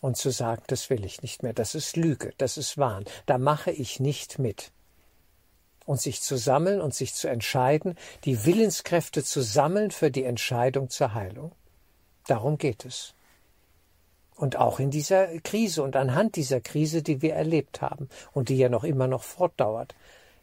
Und 0.00 0.16
zu 0.16 0.30
sagen, 0.30 0.62
das 0.68 0.88
will 0.88 1.04
ich 1.04 1.20
nicht 1.20 1.42
mehr, 1.42 1.54
das 1.54 1.74
ist 1.74 1.96
Lüge, 1.96 2.32
das 2.38 2.56
ist 2.58 2.78
Wahn, 2.78 3.06
da 3.26 3.38
mache 3.38 3.72
ich 3.72 3.98
nicht 3.98 4.38
mit 4.38 4.70
und 5.84 6.00
sich 6.00 6.22
zu 6.22 6.36
sammeln 6.36 6.80
und 6.80 6.94
sich 6.94 7.12
zu 7.14 7.26
entscheiden, 7.26 7.96
die 8.24 8.44
Willenskräfte 8.46 9.24
zu 9.24 9.40
sammeln 9.40 9.90
für 9.90 10.12
die 10.12 10.22
Entscheidung 10.22 10.90
zur 10.90 11.14
Heilung. 11.14 11.50
Darum 12.28 12.58
geht 12.58 12.84
es. 12.84 13.14
Und 14.36 14.56
auch 14.56 14.78
in 14.78 14.90
dieser 14.90 15.26
Krise 15.40 15.82
und 15.82 15.96
anhand 15.96 16.36
dieser 16.36 16.60
Krise, 16.60 17.02
die 17.02 17.22
wir 17.22 17.34
erlebt 17.34 17.80
haben 17.80 18.08
und 18.32 18.50
die 18.50 18.58
ja 18.58 18.68
noch 18.68 18.84
immer 18.84 19.08
noch 19.08 19.22
fortdauert. 19.22 19.96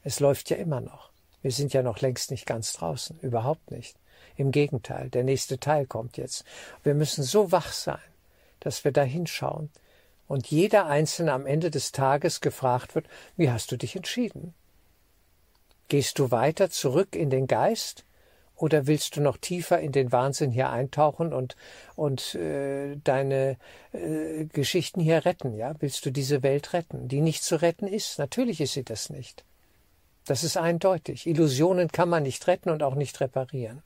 Es 0.03 0.19
läuft 0.19 0.49
ja 0.49 0.57
immer 0.57 0.81
noch. 0.81 1.11
Wir 1.43 1.51
sind 1.51 1.73
ja 1.73 1.83
noch 1.83 2.01
längst 2.01 2.31
nicht 2.31 2.47
ganz 2.47 2.73
draußen, 2.73 3.19
überhaupt 3.21 3.69
nicht. 3.69 3.95
Im 4.35 4.51
Gegenteil, 4.51 5.09
der 5.11 5.23
nächste 5.23 5.59
Teil 5.59 5.85
kommt 5.85 6.17
jetzt. 6.17 6.43
Wir 6.83 6.95
müssen 6.95 7.23
so 7.23 7.51
wach 7.51 7.71
sein, 7.71 7.99
dass 8.59 8.83
wir 8.83 8.91
da 8.91 9.03
hinschauen 9.03 9.69
und 10.27 10.47
jeder 10.47 10.87
Einzelne 10.87 11.33
am 11.33 11.45
Ende 11.45 11.69
des 11.69 11.91
Tages 11.91 12.41
gefragt 12.41 12.95
wird, 12.95 13.05
wie 13.37 13.51
hast 13.51 13.71
du 13.71 13.77
dich 13.77 13.95
entschieden? 13.95 14.55
Gehst 15.87 16.17
du 16.17 16.31
weiter 16.31 16.71
zurück 16.71 17.15
in 17.15 17.29
den 17.29 17.45
Geist 17.45 18.04
oder 18.55 18.87
willst 18.87 19.15
du 19.15 19.21
noch 19.21 19.37
tiefer 19.37 19.79
in 19.79 19.91
den 19.91 20.11
Wahnsinn 20.11 20.51
hier 20.51 20.69
eintauchen 20.69 21.33
und, 21.33 21.55
und 21.95 22.35
äh, 22.35 22.95
deine 23.03 23.57
äh, 23.91 24.45
Geschichten 24.45 25.01
hier 25.01 25.25
retten? 25.25 25.55
Ja, 25.55 25.73
willst 25.79 26.05
du 26.05 26.11
diese 26.11 26.43
Welt 26.43 26.73
retten, 26.73 27.07
die 27.07 27.21
nicht 27.21 27.43
zu 27.43 27.61
retten 27.61 27.87
ist? 27.87 28.19
Natürlich 28.19 28.61
ist 28.61 28.73
sie 28.73 28.83
das 28.83 29.09
nicht. 29.09 29.43
Das 30.25 30.43
ist 30.43 30.57
eindeutig. 30.57 31.27
Illusionen 31.27 31.91
kann 31.91 32.09
man 32.09 32.23
nicht 32.23 32.47
retten 32.47 32.69
und 32.69 32.81
auch 32.81 32.95
nicht 32.95 33.19
reparieren. 33.19 33.83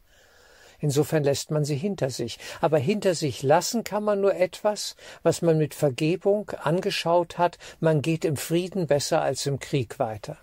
Insofern 0.80 1.26
lässt 1.26 1.52
man 1.52 1.66
sie 1.66 1.76
hinter 1.76 2.10
sich. 2.10 2.40
Aber 2.62 2.78
hinter 2.78 3.14
sich 3.14 3.44
lassen 3.44 3.84
kann 3.84 4.04
man 4.04 4.22
nur 4.22 4.36
etwas, 4.36 4.96
was 5.24 5.42
man 5.42 5.58
mit 5.58 5.74
Vergebung 5.74 6.50
angeschaut 6.52 7.38
hat. 7.38 7.58
Man 7.82 8.02
geht 8.02 8.24
im 8.24 8.38
Frieden 8.38 8.88
besser 8.88 9.22
als 9.22 9.46
im 9.46 9.60
Krieg 9.60 10.00
weiter. 10.00 10.38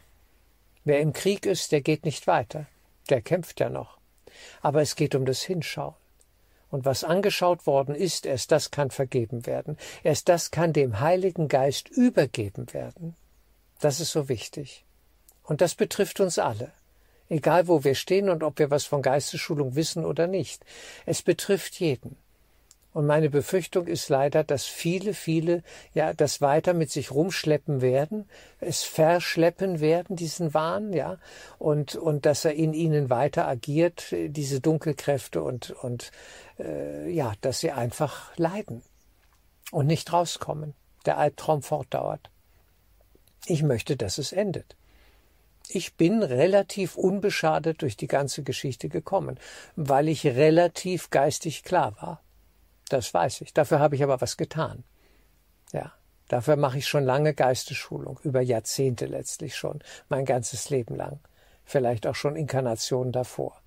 Wer 0.85 1.01
im 1.01 1.15
Krieg 1.15 1.47
ist, 1.47 1.73
der 1.73 1.81
geht 1.81 2.05
nicht 2.05 2.27
weiter. 2.27 2.67
Der 3.09 3.23
kämpft 3.23 3.61
ja 3.61 3.71
noch. 3.71 3.97
Aber 4.63 4.83
es 4.83 4.97
geht 4.97 5.15
um 5.15 5.25
das 5.25 5.43
Hinschauen. 5.43 5.95
Und 6.71 6.85
was 6.85 7.05
angeschaut 7.05 7.67
worden 7.67 7.95
ist, 7.95 8.27
erst 8.27 8.51
das 8.51 8.71
kann 8.71 8.91
vergeben 8.91 9.47
werden. 9.47 9.79
Erst 10.03 10.29
das 10.29 10.51
kann 10.51 10.73
dem 10.73 11.01
Heiligen 11.01 11.49
Geist 11.49 11.89
übergeben 11.89 12.73
werden. 12.73 13.15
Das 13.81 14.01
ist 14.01 14.13
so 14.13 14.29
wichtig. 14.29 14.85
Und 15.43 15.61
das 15.61 15.75
betrifft 15.75 16.21
uns 16.21 16.39
alle. 16.39 16.73
Egal 17.29 17.69
wo 17.69 17.85
wir 17.85 17.95
stehen 17.95 18.29
und 18.29 18.43
ob 18.43 18.59
wir 18.59 18.71
was 18.71 18.85
von 18.85 19.03
Geistesschulung 19.03 19.75
wissen 19.75 20.05
oder 20.05 20.27
nicht. 20.27 20.65
Es 21.07 21.23
betrifft 21.23 21.79
jeden. 21.81 22.17
Und 22.97 23.05
meine 23.05 23.29
Befürchtung 23.29 23.89
ist 23.89 24.09
leider, 24.09 24.43
dass 24.43 24.65
viele, 24.65 25.13
viele 25.13 25.63
ja 25.93 26.15
das 26.15 26.41
weiter 26.41 26.73
mit 26.73 26.91
sich 26.91 27.11
rumschleppen 27.11 27.83
werden, 27.83 28.27
es 28.59 28.85
verschleppen 28.85 29.81
werden, 29.81 30.17
diesen 30.17 30.55
Wahn, 30.55 30.95
ja, 30.95 31.19
und, 31.59 31.95
und 31.95 32.25
dass 32.25 32.47
er 32.47 32.55
in 32.55 32.73
ihnen 32.73 33.11
weiter 33.11 33.47
agiert, 33.47 34.07
diese 34.13 34.63
Dunkelkräfte 34.63 35.43
und, 35.43 35.73
und 35.73 36.11
äh, 36.59 37.11
ja, 37.11 37.35
dass 37.43 37.61
sie 37.61 37.71
einfach 37.71 38.35
leiden 38.39 38.83
und 39.73 39.87
nicht 39.87 40.11
rauskommen. 40.15 40.73
Der 41.05 41.19
Albtraum 41.19 41.61
fortdauert. 41.61 42.31
Ich 43.45 43.63
möchte, 43.63 43.99
dass 43.99 44.17
es 44.17 44.33
endet. 44.33 44.75
Ich 45.69 45.97
bin 45.97 46.23
relativ 46.23 46.97
unbeschadet 46.97 47.83
durch 47.83 47.99
die 47.99 48.07
ganze 48.07 48.43
Geschichte 48.43 48.89
gekommen, 48.89 49.39
weil 49.75 50.09
ich 50.09 50.25
relativ 50.25 51.11
geistig 51.11 51.63
klar 51.63 51.95
war. 52.01 52.23
Das 52.89 53.13
weiß 53.13 53.41
ich. 53.41 53.53
Dafür 53.53 53.81
habe 53.81 53.97
ich 53.97 54.03
aber 54.03 54.21
was 54.21 54.37
getan. 54.37 54.85
Ja. 55.73 55.93
Dafür 56.29 56.57
mache 56.57 56.79
ich 56.79 56.89
schon 56.89 57.05
lange 57.05 57.35
Geistesschulung, 57.35 58.19
über 58.25 58.41
Jahrzehnte 58.41 59.07
letztlich 59.07 59.55
schon, 59.55 59.81
mein 60.09 60.25
ganzes 60.25 60.71
Leben 60.71 60.97
lang. 60.97 61.21
Vielleicht 61.65 62.07
auch 62.07 62.17
schon 62.17 62.37
Inkarnationen 62.37 63.13
davor. 63.13 63.61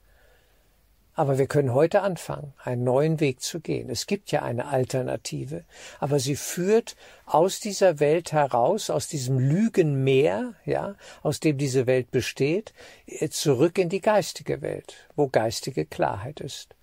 Aber 1.13 1.37
wir 1.37 1.47
können 1.47 1.73
heute 1.73 2.01
anfangen, 2.01 2.53
einen 2.63 2.83
neuen 2.83 3.19
Weg 3.19 3.41
zu 3.41 3.59
gehen. 3.59 3.89
Es 3.89 4.07
gibt 4.07 4.31
ja 4.31 4.41
eine 4.41 4.67
Alternative, 4.67 5.65
aber 5.99 6.19
sie 6.19 6.37
führt 6.37 6.95
aus 7.25 7.59
dieser 7.59 7.99
Welt 7.99 8.31
heraus, 8.31 8.89
aus 8.89 9.07
diesem 9.07 9.37
Lügenmeer, 9.37 10.53
ja, 10.65 10.95
aus 11.21 11.41
dem 11.41 11.57
diese 11.57 11.87
Welt 11.87 12.11
besteht, 12.11 12.73
zurück 13.31 13.77
in 13.77 13.89
die 13.89 14.01
geistige 14.01 14.61
Welt, 14.61 15.07
wo 15.15 15.27
geistige 15.27 15.85
Klarheit 15.85 16.39
ist 16.39 16.75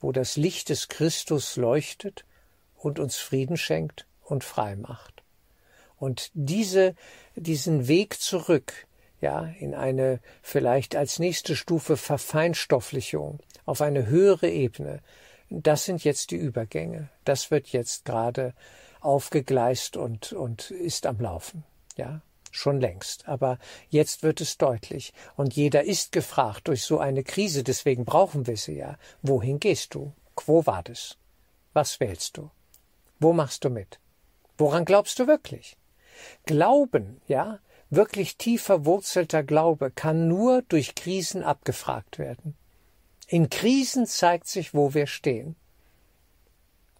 wo 0.00 0.12
das 0.12 0.36
Licht 0.36 0.68
des 0.68 0.88
Christus 0.88 1.56
leuchtet 1.56 2.24
und 2.76 2.98
uns 2.98 3.16
Frieden 3.16 3.56
schenkt 3.56 4.06
und 4.22 4.44
frei 4.44 4.76
macht. 4.76 5.22
Und 5.96 6.30
diese, 6.34 6.94
diesen 7.34 7.88
Weg 7.88 8.20
zurück, 8.20 8.86
ja, 9.20 9.46
in 9.58 9.74
eine 9.74 10.20
vielleicht 10.42 10.96
als 10.96 11.18
nächste 11.18 11.56
Stufe 11.56 11.96
Verfeinstofflichung 11.96 13.38
auf 13.64 13.80
eine 13.80 14.06
höhere 14.06 14.50
Ebene, 14.50 15.00
das 15.48 15.84
sind 15.84 16.04
jetzt 16.04 16.30
die 16.30 16.36
Übergänge. 16.36 17.08
Das 17.24 17.50
wird 17.50 17.68
jetzt 17.68 18.04
gerade 18.04 18.54
aufgegleist 19.00 19.96
und, 19.96 20.32
und 20.32 20.70
ist 20.70 21.06
am 21.06 21.20
Laufen. 21.20 21.64
Ja, 21.96 22.22
schon 22.56 22.80
längst. 22.80 23.28
Aber 23.28 23.58
jetzt 23.88 24.22
wird 24.22 24.40
es 24.40 24.58
deutlich. 24.58 25.12
Und 25.36 25.54
jeder 25.54 25.84
ist 25.84 26.12
gefragt 26.12 26.68
durch 26.68 26.84
so 26.84 26.98
eine 26.98 27.24
Krise. 27.24 27.62
Deswegen 27.62 28.04
brauchen 28.04 28.46
wir 28.46 28.56
sie 28.56 28.76
ja. 28.76 28.96
Wohin 29.22 29.60
gehst 29.60 29.94
du? 29.94 30.12
Quo 30.34 30.66
vadis? 30.66 31.16
Was 31.72 32.00
wählst 32.00 32.36
du? 32.36 32.50
Wo 33.18 33.32
machst 33.32 33.64
du 33.64 33.70
mit? 33.70 33.98
Woran 34.56 34.84
glaubst 34.84 35.18
du 35.18 35.26
wirklich? 35.26 35.76
Glauben, 36.46 37.20
ja, 37.26 37.58
wirklich 37.90 38.36
tief 38.36 38.62
verwurzelter 38.62 39.42
Glaube 39.42 39.90
kann 39.90 40.28
nur 40.28 40.62
durch 40.62 40.94
Krisen 40.94 41.42
abgefragt 41.42 42.18
werden. 42.18 42.56
In 43.26 43.50
Krisen 43.50 44.06
zeigt 44.06 44.46
sich, 44.46 44.74
wo 44.74 44.94
wir 44.94 45.06
stehen. 45.06 45.56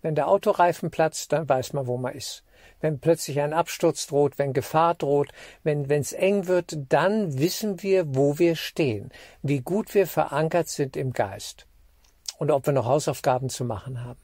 Wenn 0.03 0.15
der 0.15 0.29
Autoreifen 0.29 0.91
platzt, 0.91 1.33
dann 1.33 1.49
weiß 1.49 1.73
man, 1.73 1.87
wo 1.87 1.97
man 1.97 2.15
ist. 2.15 2.43
Wenn 2.81 3.01
plötzlich 3.01 3.41
ein 3.41 3.53
Absturz 3.53 4.07
droht, 4.07 4.39
wenn 4.39 4.53
Gefahr 4.53 4.95
droht, 4.95 5.31
wenn 5.63 5.91
es 5.91 6.13
eng 6.13 6.47
wird, 6.47 6.77
dann 6.89 7.39
wissen 7.39 7.83
wir, 7.83 8.15
wo 8.15 8.39
wir 8.39 8.57
stehen, 8.57 9.11
wie 9.43 9.61
gut 9.61 9.95
wir 9.95 10.07
verankert 10.07 10.69
sind 10.69 10.97
im 10.97 11.13
Geist 11.13 11.67
und 12.39 12.51
ob 12.51 12.67
wir 12.67 12.73
noch 12.73 12.87
Hausaufgaben 12.87 13.49
zu 13.49 13.65
machen 13.65 14.05
haben. 14.05 14.24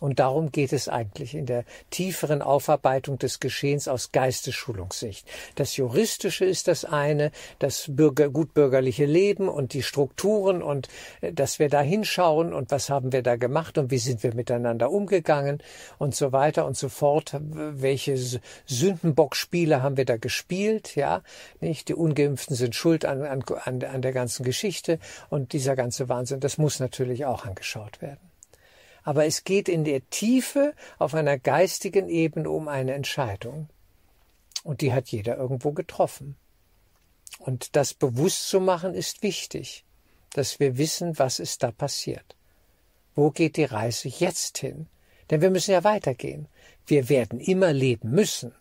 Und 0.00 0.18
darum 0.18 0.50
geht 0.50 0.72
es 0.72 0.88
eigentlich 0.88 1.34
in 1.34 1.46
der 1.46 1.64
tieferen 1.90 2.42
Aufarbeitung 2.42 3.18
des 3.18 3.38
Geschehens 3.38 3.86
aus 3.86 4.10
Geistesschulungssicht. 4.10 5.26
Das 5.54 5.76
Juristische 5.76 6.44
ist 6.44 6.66
das 6.66 6.84
eine, 6.84 7.30
das 7.60 7.86
Bürger, 7.88 8.28
gutbürgerliche 8.28 9.06
Leben 9.06 9.48
und 9.48 9.72
die 9.72 9.82
Strukturen 9.82 10.62
und 10.62 10.88
äh, 11.20 11.32
dass 11.32 11.58
wir 11.58 11.68
da 11.68 11.80
hinschauen 11.80 12.52
und 12.52 12.70
was 12.70 12.90
haben 12.90 13.12
wir 13.12 13.22
da 13.22 13.36
gemacht 13.36 13.78
und 13.78 13.90
wie 13.90 13.98
sind 13.98 14.22
wir 14.22 14.34
miteinander 14.34 14.90
umgegangen 14.90 15.62
und 15.98 16.14
so 16.14 16.32
weiter 16.32 16.66
und 16.66 16.76
so 16.76 16.88
fort. 16.88 17.36
Welche 17.40 18.16
Sündenbockspiele 18.66 19.82
haben 19.82 19.96
wir 19.96 20.04
da 20.04 20.16
gespielt, 20.16 20.96
ja? 20.96 21.22
Nicht? 21.60 21.88
Die 21.88 21.94
Ungeimpften 21.94 22.56
sind 22.56 22.74
schuld 22.74 23.04
an, 23.04 23.22
an, 23.22 23.44
an 23.64 24.02
der 24.02 24.12
ganzen 24.12 24.44
Geschichte 24.44 24.98
und 25.30 25.52
dieser 25.52 25.76
ganze 25.76 26.08
Wahnsinn, 26.08 26.40
das 26.40 26.58
muss 26.58 26.80
natürlich 26.80 27.26
auch 27.26 27.44
angeschaut 27.44 28.02
werden 28.02 28.23
aber 29.04 29.26
es 29.26 29.44
geht 29.44 29.68
in 29.68 29.84
der 29.84 30.08
Tiefe 30.10 30.74
auf 30.98 31.14
einer 31.14 31.38
geistigen 31.38 32.08
Ebene 32.08 32.50
um 32.50 32.68
eine 32.68 32.94
Entscheidung. 32.94 33.68
Und 34.64 34.80
die 34.80 34.92
hat 34.92 35.08
jeder 35.08 35.36
irgendwo 35.36 35.72
getroffen. 35.72 36.36
Und 37.38 37.76
das 37.76 37.92
bewusst 37.92 38.48
zu 38.48 38.60
machen 38.60 38.94
ist 38.94 39.22
wichtig, 39.22 39.84
dass 40.32 40.58
wir 40.58 40.78
wissen, 40.78 41.18
was 41.18 41.38
ist 41.38 41.62
da 41.62 41.70
passiert. 41.70 42.34
Wo 43.14 43.30
geht 43.30 43.58
die 43.58 43.64
Reise 43.64 44.08
jetzt 44.08 44.58
hin? 44.58 44.88
Denn 45.30 45.42
wir 45.42 45.50
müssen 45.50 45.72
ja 45.72 45.84
weitergehen. 45.84 46.48
Wir 46.86 47.08
werden 47.08 47.40
immer 47.40 47.72
leben 47.72 48.10
müssen. 48.10 48.54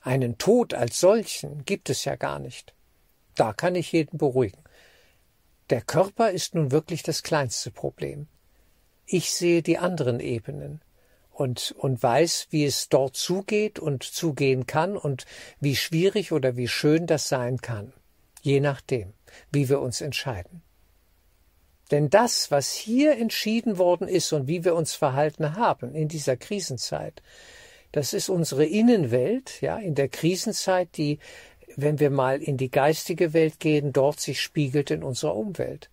Einen 0.00 0.38
Tod 0.38 0.74
als 0.74 1.00
solchen 1.00 1.64
gibt 1.64 1.90
es 1.90 2.04
ja 2.04 2.16
gar 2.16 2.38
nicht. 2.38 2.74
Da 3.34 3.52
kann 3.52 3.74
ich 3.74 3.92
jeden 3.92 4.18
beruhigen. 4.18 4.62
Der 5.70 5.80
Körper 5.80 6.30
ist 6.30 6.54
nun 6.54 6.70
wirklich 6.70 7.02
das 7.02 7.22
kleinste 7.22 7.70
Problem. 7.70 8.28
Ich 9.12 9.30
sehe 9.30 9.60
die 9.60 9.76
anderen 9.76 10.20
Ebenen 10.20 10.80
und, 11.32 11.74
und 11.76 12.02
weiß, 12.02 12.46
wie 12.48 12.64
es 12.64 12.88
dort 12.88 13.14
zugeht 13.14 13.78
und 13.78 14.04
zugehen 14.04 14.64
kann 14.64 14.96
und 14.96 15.26
wie 15.60 15.76
schwierig 15.76 16.32
oder 16.32 16.56
wie 16.56 16.66
schön 16.66 17.06
das 17.06 17.28
sein 17.28 17.58
kann, 17.58 17.92
je 18.40 18.60
nachdem, 18.60 19.12
wie 19.52 19.68
wir 19.68 19.82
uns 19.82 20.00
entscheiden. 20.00 20.62
Denn 21.90 22.08
das, 22.08 22.50
was 22.50 22.72
hier 22.72 23.18
entschieden 23.18 23.76
worden 23.76 24.08
ist 24.08 24.32
und 24.32 24.48
wie 24.48 24.64
wir 24.64 24.74
uns 24.74 24.94
verhalten 24.94 25.56
haben 25.56 25.94
in 25.94 26.08
dieser 26.08 26.38
Krisenzeit, 26.38 27.22
das 27.92 28.14
ist 28.14 28.30
unsere 28.30 28.64
Innenwelt, 28.64 29.60
ja, 29.60 29.76
in 29.76 29.94
der 29.94 30.08
Krisenzeit, 30.08 30.96
die, 30.96 31.18
wenn 31.76 32.00
wir 32.00 32.08
mal 32.08 32.40
in 32.40 32.56
die 32.56 32.70
geistige 32.70 33.34
Welt 33.34 33.60
gehen, 33.60 33.92
dort 33.92 34.20
sich 34.20 34.40
spiegelt 34.40 34.90
in 34.90 35.02
unserer 35.02 35.36
Umwelt. 35.36 35.90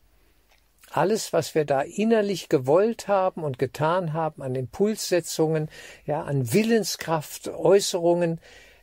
Alles, 0.91 1.33
was 1.33 1.55
wir 1.55 1.65
da 1.65 1.81
innerlich 1.81 2.49
gewollt 2.49 3.07
haben 3.07 3.43
und 3.43 3.59
getan 3.59 4.13
haben, 4.13 4.41
an 4.41 4.55
Impulssetzungen, 4.55 5.69
ja, 6.05 6.23
an 6.23 6.51
Willenskraft, 6.51 7.47
Äußerungen, 7.47 8.39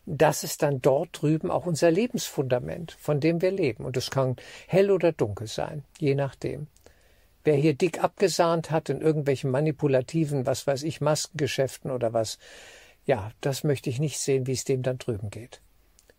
das 0.07 0.45
ist 0.45 0.63
dann 0.63 0.81
dort 0.81 1.21
drüben 1.21 1.51
auch 1.51 1.67
unser 1.67 1.91
Lebensfundament, 1.91 2.93
von 2.93 3.19
dem 3.19 3.43
wir 3.43 3.51
leben. 3.51 3.85
Und 3.85 3.97
es 3.97 4.11
kann 4.11 4.37
hell 4.69 4.93
oder 4.93 5.11
dunkel 5.11 5.49
sein, 5.49 5.85
je 5.99 6.15
nachdem. 6.15 6.69
Wer 7.43 7.57
hier 7.57 7.75
dick 7.75 8.03
abgesahnt 8.03 8.71
hat 8.71 8.89
in 8.89 9.01
irgendwelchen 9.01 9.51
manipulativen, 9.51 10.47
was 10.47 10.67
weiß 10.67 10.85
ich, 10.85 11.01
Maskengeschäften 11.01 11.91
oder 11.91 12.13
was, 12.13 12.39
ja, 13.05 13.31
das 13.41 13.65
möchte 13.65 13.91
ich 13.91 13.99
nicht 13.99 14.19
sehen, 14.19 14.47
wie 14.47 14.53
es 14.53 14.65
dem 14.65 14.83
dann 14.83 14.99
drüben 14.99 15.31
geht. 15.31 15.61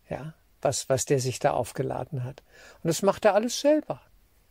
Ja, 0.08 0.34
was, 0.60 0.88
was 0.88 1.04
der 1.04 1.20
sich 1.20 1.38
da 1.38 1.52
aufgeladen 1.52 2.24
hat. 2.24 2.42
Und 2.82 2.88
das 2.88 3.02
macht 3.02 3.24
er 3.24 3.34
alles 3.34 3.60
selber. 3.60 4.00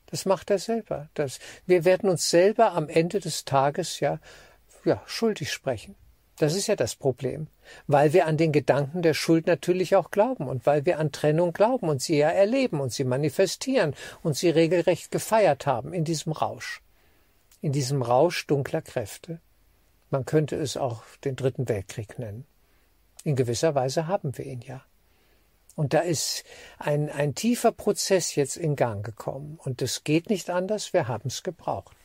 Das 0.07 0.25
macht 0.25 0.49
er 0.49 0.59
selber. 0.59 1.09
Das, 1.13 1.39
wir 1.65 1.85
werden 1.85 2.09
uns 2.09 2.29
selber 2.29 2.73
am 2.73 2.89
Ende 2.89 3.19
des 3.19 3.45
Tages 3.45 3.99
ja, 3.99 4.19
ja 4.83 5.01
schuldig 5.05 5.51
sprechen. 5.51 5.95
Das 6.37 6.53
ist 6.55 6.67
ja 6.67 6.75
das 6.75 6.95
Problem, 6.95 7.47
weil 7.87 8.13
wir 8.13 8.27
an 8.27 8.37
den 8.37 8.51
Gedanken 8.51 9.01
der 9.01 9.15
Schuld 9.15 9.47
natürlich 9.47 9.95
auch 9.95 10.11
glauben 10.11 10.47
und 10.47 10.67
weil 10.67 10.85
wir 10.85 10.99
an 10.99 11.11
Trennung 11.11 11.51
glauben 11.51 11.89
und 11.89 12.01
sie 12.01 12.17
ja 12.17 12.29
erleben 12.29 12.79
und 12.79 12.93
sie 12.93 13.05
manifestieren 13.05 13.95
und 14.21 14.35
sie 14.37 14.49
regelrecht 14.49 15.09
gefeiert 15.09 15.65
haben 15.65 15.93
in 15.93 16.03
diesem 16.03 16.31
Rausch, 16.31 16.83
in 17.61 17.71
diesem 17.71 18.03
Rausch 18.03 18.45
dunkler 18.45 18.83
Kräfte. 18.83 19.41
Man 20.11 20.25
könnte 20.25 20.55
es 20.55 20.77
auch 20.77 21.03
den 21.23 21.35
Dritten 21.35 21.67
Weltkrieg 21.67 22.19
nennen. 22.19 22.45
In 23.23 23.35
gewisser 23.35 23.73
Weise 23.73 24.05
haben 24.05 24.37
wir 24.37 24.45
ihn 24.45 24.61
ja. 24.61 24.85
Und 25.77 25.93
da 25.93 25.99
ist 25.99 26.43
ein, 26.79 27.11
ein 27.11 27.35
tiefer 27.35 27.71
Prozess 27.71 28.33
jetzt 28.33 28.57
in 28.57 28.75
Gang 28.75 29.05
gekommen. 29.05 29.59
Und 29.63 29.83
es 29.83 30.03
geht 30.03 30.27
nicht 30.27 30.49
anders, 30.49 30.91
wir 30.91 31.07
haben 31.07 31.27
es 31.27 31.43
gebraucht. 31.43 31.95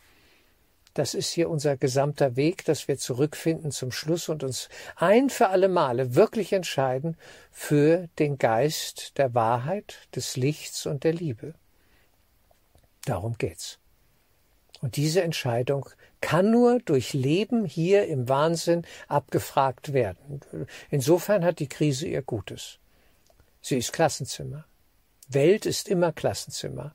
Das 0.92 1.14
ist 1.14 1.30
hier 1.30 1.48
unser 1.48 1.78
gesamter 1.78 2.36
Weg, 2.36 2.66
dass 2.66 2.86
wir 2.86 2.98
zurückfinden 2.98 3.70
zum 3.70 3.90
Schluss 3.90 4.28
und 4.28 4.44
uns 4.44 4.68
ein 4.96 5.30
für 5.30 5.48
alle 5.48 5.70
Male 5.70 6.14
wirklich 6.14 6.52
entscheiden 6.52 7.16
für 7.50 8.08
den 8.18 8.36
Geist 8.36 9.16
der 9.16 9.32
Wahrheit, 9.32 10.06
des 10.14 10.36
Lichts 10.36 10.84
und 10.84 11.02
der 11.02 11.14
Liebe. 11.14 11.54
Darum 13.06 13.38
geht's. 13.38 13.78
Und 14.82 14.96
diese 14.96 15.22
Entscheidung 15.22 15.88
kann 16.20 16.50
nur 16.50 16.78
durch 16.80 17.14
Leben 17.14 17.64
hier 17.64 18.06
im 18.06 18.28
Wahnsinn 18.28 18.84
abgefragt 19.08 19.94
werden. 19.94 20.42
Insofern 20.90 21.42
hat 21.42 21.58
die 21.58 21.70
Krise 21.70 22.06
ihr 22.06 22.20
Gutes. 22.20 22.81
Sie 23.62 23.78
ist 23.78 23.92
Klassenzimmer. 23.92 24.66
Welt 25.28 25.66
ist 25.66 25.88
immer 25.88 26.12
Klassenzimmer. 26.12 26.94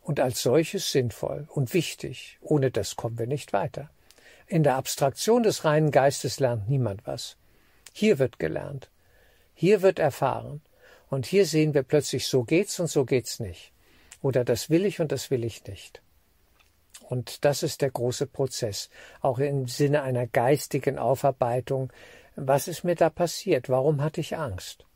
Und 0.00 0.20
als 0.20 0.40
solches 0.40 0.92
sinnvoll 0.92 1.48
und 1.50 1.74
wichtig. 1.74 2.38
Ohne 2.40 2.70
das 2.70 2.94
kommen 2.94 3.18
wir 3.18 3.26
nicht 3.26 3.52
weiter. 3.52 3.90
In 4.46 4.62
der 4.62 4.76
Abstraktion 4.76 5.42
des 5.42 5.64
reinen 5.64 5.90
Geistes 5.90 6.38
lernt 6.38 6.68
niemand 6.68 7.04
was. 7.04 7.36
Hier 7.92 8.20
wird 8.20 8.38
gelernt. 8.38 8.88
Hier 9.54 9.82
wird 9.82 9.98
erfahren. 9.98 10.62
Und 11.08 11.26
hier 11.26 11.46
sehen 11.46 11.74
wir 11.74 11.82
plötzlich, 11.82 12.28
so 12.28 12.44
geht's 12.44 12.78
und 12.78 12.86
so 12.86 13.04
geht's 13.04 13.40
nicht. 13.40 13.72
Oder 14.22 14.44
das 14.44 14.70
will 14.70 14.86
ich 14.86 15.00
und 15.00 15.10
das 15.10 15.30
will 15.32 15.44
ich 15.44 15.64
nicht. 15.66 16.00
Und 17.08 17.44
das 17.44 17.64
ist 17.64 17.82
der 17.82 17.90
große 17.90 18.26
Prozess, 18.26 18.88
auch 19.20 19.38
im 19.38 19.66
Sinne 19.66 20.02
einer 20.02 20.26
geistigen 20.26 20.98
Aufarbeitung. 20.98 21.92
Was 22.36 22.68
ist 22.68 22.84
mir 22.84 22.94
da 22.94 23.10
passiert? 23.10 23.68
Warum 23.68 24.02
hatte 24.02 24.20
ich 24.20 24.36
Angst? 24.36 24.86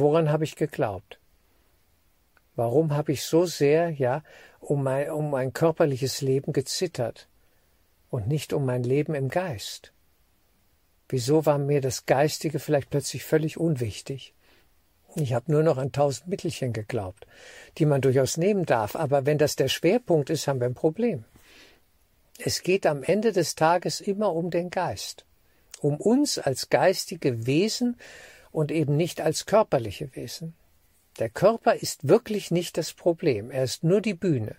Woran 0.00 0.32
habe 0.32 0.44
ich 0.44 0.56
geglaubt? 0.56 1.18
Warum 2.56 2.96
habe 2.96 3.12
ich 3.12 3.22
so 3.22 3.44
sehr, 3.44 3.90
ja, 3.90 4.24
um 4.58 4.82
mein, 4.82 5.10
um 5.10 5.28
mein 5.28 5.52
körperliches 5.52 6.22
Leben 6.22 6.54
gezittert 6.54 7.28
und 8.08 8.26
nicht 8.26 8.54
um 8.54 8.64
mein 8.64 8.82
Leben 8.82 9.14
im 9.14 9.28
Geist? 9.28 9.92
Wieso 11.10 11.44
war 11.44 11.58
mir 11.58 11.82
das 11.82 12.06
Geistige 12.06 12.60
vielleicht 12.60 12.88
plötzlich 12.88 13.24
völlig 13.24 13.58
unwichtig? 13.58 14.32
Ich 15.16 15.34
habe 15.34 15.52
nur 15.52 15.62
noch 15.62 15.76
an 15.76 15.92
tausend 15.92 16.28
Mittelchen 16.28 16.72
geglaubt, 16.72 17.26
die 17.76 17.84
man 17.84 18.00
durchaus 18.00 18.38
nehmen 18.38 18.64
darf, 18.64 18.96
aber 18.96 19.26
wenn 19.26 19.36
das 19.36 19.54
der 19.54 19.68
Schwerpunkt 19.68 20.30
ist, 20.30 20.48
haben 20.48 20.60
wir 20.60 20.66
ein 20.66 20.74
Problem. 20.74 21.24
Es 22.38 22.62
geht 22.62 22.86
am 22.86 23.02
Ende 23.02 23.32
des 23.32 23.54
Tages 23.54 24.00
immer 24.00 24.32
um 24.32 24.50
den 24.50 24.70
Geist, 24.70 25.26
um 25.82 25.96
uns 25.96 26.38
als 26.38 26.70
geistige 26.70 27.44
Wesen 27.44 27.98
und 28.52 28.70
eben 28.70 28.96
nicht 28.96 29.20
als 29.20 29.46
körperliche 29.46 30.14
Wesen. 30.14 30.54
Der 31.18 31.28
Körper 31.28 31.74
ist 31.74 32.08
wirklich 32.08 32.50
nicht 32.50 32.76
das 32.76 32.92
Problem, 32.92 33.50
er 33.50 33.64
ist 33.64 33.84
nur 33.84 34.00
die 34.00 34.14
Bühne, 34.14 34.56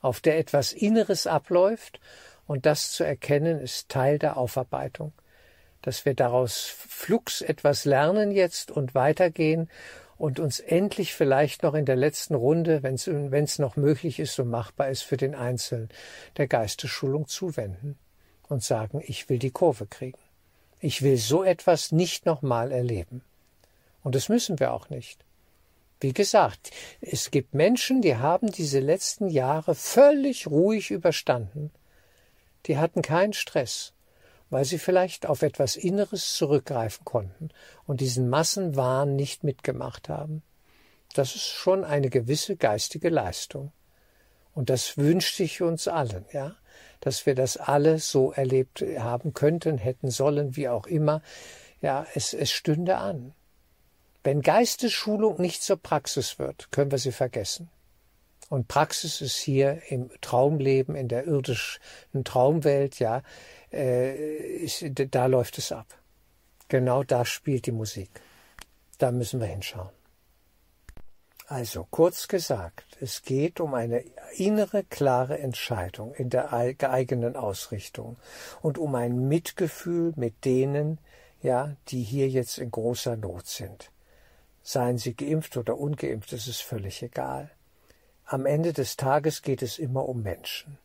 auf 0.00 0.20
der 0.20 0.38
etwas 0.38 0.72
Inneres 0.72 1.26
abläuft, 1.26 2.00
und 2.46 2.66
das 2.66 2.90
zu 2.90 3.04
erkennen 3.04 3.60
ist 3.60 3.88
Teil 3.88 4.18
der 4.18 4.36
Aufarbeitung, 4.36 5.12
dass 5.82 6.04
wir 6.04 6.14
daraus 6.14 6.64
flugs 6.66 7.42
etwas 7.42 7.84
lernen 7.84 8.32
jetzt 8.32 8.72
und 8.72 8.96
weitergehen 8.96 9.70
und 10.18 10.40
uns 10.40 10.58
endlich 10.58 11.14
vielleicht 11.14 11.62
noch 11.62 11.74
in 11.74 11.86
der 11.86 11.94
letzten 11.94 12.34
Runde, 12.34 12.82
wenn 12.82 12.94
es 13.44 13.58
noch 13.60 13.76
möglich 13.76 14.18
ist 14.18 14.36
und 14.40 14.50
machbar 14.50 14.90
ist 14.90 15.02
für 15.02 15.16
den 15.16 15.36
Einzelnen, 15.36 15.90
der 16.38 16.48
Geistesschulung 16.48 17.28
zuwenden 17.28 17.96
und 18.48 18.64
sagen, 18.64 19.00
ich 19.06 19.28
will 19.28 19.38
die 19.38 19.52
Kurve 19.52 19.86
kriegen. 19.86 20.18
Ich 20.80 21.02
will 21.02 21.18
so 21.18 21.44
etwas 21.44 21.92
nicht 21.92 22.26
nochmal 22.26 22.72
erleben. 22.72 23.22
Und 24.02 24.14
das 24.14 24.28
müssen 24.28 24.58
wir 24.58 24.72
auch 24.72 24.90
nicht. 24.90 25.24
Wie 26.00 26.12
gesagt, 26.12 26.70
es 27.00 27.30
gibt 27.30 27.54
Menschen, 27.54 28.00
die 28.00 28.16
haben 28.16 28.50
diese 28.50 28.80
letzten 28.80 29.28
Jahre 29.28 29.74
völlig 29.74 30.46
ruhig 30.46 30.90
überstanden. 30.90 31.70
Die 32.66 32.78
hatten 32.78 33.02
keinen 33.02 33.34
Stress. 33.34 33.92
weil 34.50 34.64
sie 34.64 34.78
vielleicht 34.78 35.26
auf 35.26 35.42
etwas 35.42 35.76
Inneres 35.76 36.34
zurückgreifen 36.34 37.04
konnten 37.04 37.50
und 37.86 38.00
diesen 38.00 38.28
Massenwahn 38.28 39.16
nicht 39.16 39.44
mitgemacht 39.44 40.08
haben. 40.08 40.42
Das 41.14 41.34
ist 41.34 41.46
schon 41.46 41.84
eine 41.84 42.10
gewisse 42.10 42.56
geistige 42.56 43.08
Leistung. 43.08 43.72
Und 44.52 44.68
das 44.68 44.98
wünschte 44.98 45.44
ich 45.44 45.62
uns 45.62 45.86
allen, 45.86 46.26
ja, 46.32 46.56
dass 47.00 47.24
wir 47.24 47.36
das 47.36 47.56
alle 47.56 48.00
so 48.00 48.32
erlebt 48.32 48.84
haben 48.98 49.32
könnten, 49.32 49.78
hätten 49.78 50.10
sollen, 50.10 50.56
wie 50.56 50.68
auch 50.68 50.86
immer. 50.86 51.22
Ja, 51.80 52.06
es, 52.14 52.34
es 52.34 52.50
stünde 52.50 52.98
an. 52.98 53.32
Wenn 54.22 54.42
Geistesschulung 54.42 55.40
nicht 55.40 55.62
zur 55.62 55.76
Praxis 55.76 56.38
wird, 56.38 56.70
können 56.72 56.90
wir 56.90 56.98
sie 56.98 57.12
vergessen. 57.12 57.70
Und 58.50 58.68
Praxis 58.68 59.20
ist 59.20 59.36
hier 59.36 59.80
im 59.88 60.10
Traumleben, 60.20 60.96
in 60.96 61.08
der 61.08 61.26
irdischen 61.26 61.80
Traumwelt, 62.24 62.98
ja, 62.98 63.22
äh, 63.72 64.14
ist, 64.56 64.84
da 64.94 65.26
läuft 65.26 65.56
es 65.58 65.72
ab. 65.72 65.86
Genau 66.68 67.02
da 67.04 67.24
spielt 67.24 67.66
die 67.66 67.72
Musik. 67.72 68.10
Da 68.98 69.12
müssen 69.12 69.40
wir 69.40 69.46
hinschauen. 69.46 69.90
Also 71.46 71.86
kurz 71.90 72.28
gesagt, 72.28 72.96
es 73.00 73.22
geht 73.22 73.60
um 73.60 73.74
eine 73.74 74.04
innere, 74.36 74.84
klare 74.84 75.38
Entscheidung 75.38 76.14
in 76.14 76.30
der 76.30 76.52
eigenen 76.52 77.34
Ausrichtung 77.36 78.18
und 78.62 78.78
um 78.78 78.94
ein 78.94 79.28
Mitgefühl 79.28 80.12
mit 80.14 80.44
denen, 80.44 80.98
ja, 81.42 81.74
die 81.88 82.02
hier 82.02 82.28
jetzt 82.28 82.58
in 82.58 82.70
großer 82.70 83.16
Not 83.16 83.48
sind. 83.48 83.90
Seien 84.72 84.98
sie 84.98 85.16
geimpft 85.16 85.56
oder 85.56 85.76
ungeimpft, 85.78 86.32
es 86.32 86.46
ist 86.46 86.62
völlig 86.62 87.02
egal. 87.02 87.50
Am 88.24 88.46
Ende 88.46 88.72
des 88.72 88.96
Tages 88.96 89.42
geht 89.42 89.62
es 89.62 89.80
immer 89.80 90.08
um 90.08 90.22
Menschen. 90.22 90.78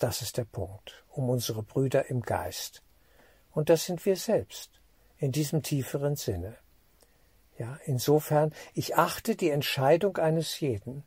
Das 0.00 0.22
ist 0.22 0.38
der 0.38 0.44
Punkt, 0.44 1.04
um 1.08 1.30
unsere 1.30 1.62
Brüder 1.62 2.10
im 2.10 2.20
Geist. 2.20 2.82
Und 3.52 3.68
das 3.68 3.84
sind 3.84 4.04
wir 4.06 4.16
selbst, 4.16 4.80
in 5.18 5.30
diesem 5.30 5.62
tieferen 5.62 6.16
Sinne. 6.16 6.56
Ja, 7.58 7.78
insofern, 7.84 8.52
ich 8.74 8.96
achte 8.96 9.36
die 9.36 9.50
Entscheidung 9.50 10.16
eines 10.16 10.58
jeden. 10.58 11.04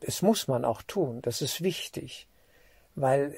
Es 0.00 0.22
muss 0.22 0.48
man 0.48 0.64
auch 0.64 0.80
tun, 0.80 1.20
das 1.20 1.42
ist 1.42 1.60
wichtig, 1.60 2.28
weil 2.94 3.36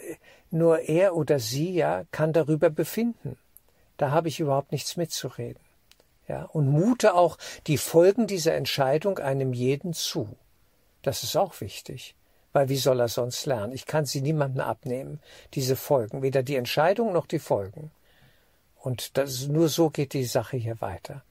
nur 0.53 0.83
er 0.83 1.17
oder 1.17 1.41
sie 1.41 1.73
ja 1.73 2.05
kann 2.13 2.33
darüber 2.33 2.71
befinden. 2.71 3.37
Da 3.97 4.13
habe 4.13 4.29
ich 4.29 4.39
überhaupt 4.39 4.71
nichts 4.71 4.97
mitzureden. 4.97 5.70
Ja, 6.31 6.45
und 6.45 6.69
mute 6.69 7.15
auch 7.15 7.39
die 7.67 7.77
Folgen 7.77 8.29
dieser 8.29 8.55
Entscheidung 8.55 9.19
einem 9.19 9.53
jeden 9.53 9.95
zu. 9.95 10.37
Das 11.03 11.25
ist 11.25 11.35
auch 11.35 11.61
wichtig. 11.61 12.15
Weil 12.53 12.69
wie 12.69 12.77
soll 12.77 13.01
er 13.01 13.09
sonst 13.09 13.47
lernen? 13.47 13.73
Ich 13.73 13.85
kann 13.85 14.07
sie 14.07 14.21
niemandem 14.21 14.61
abnehmen, 14.61 15.19
diese 15.55 15.75
Folgen, 15.75 16.23
weder 16.23 16.45
die 16.45 16.55
Entscheidung 16.55 17.13
noch 17.13 17.27
die 17.27 17.41
Folgen. 17.41 17.91
Und 18.77 19.19
das, 19.19 19.49
nur 19.49 19.69
so 19.69 19.91
geht 19.91 20.13
die 20.13 20.25
Sache 20.25 20.57
hier 20.57 20.81
weiter. 20.81 21.25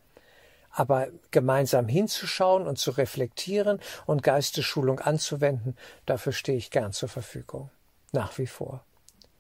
Aber 0.70 1.08
gemeinsam 1.32 1.88
hinzuschauen 1.88 2.68
und 2.68 2.78
zu 2.78 2.92
reflektieren 2.92 3.80
und 4.06 4.22
Geistesschulung 4.22 5.00
anzuwenden, 5.00 5.78
dafür 6.08 6.34
stehe 6.34 6.58
ich 6.58 6.72
gern 6.72 6.92
zur 6.92 7.08
Verfügung. 7.08 7.70
Nach 8.12 8.38
wie 8.38 8.48
vor. 8.48 8.84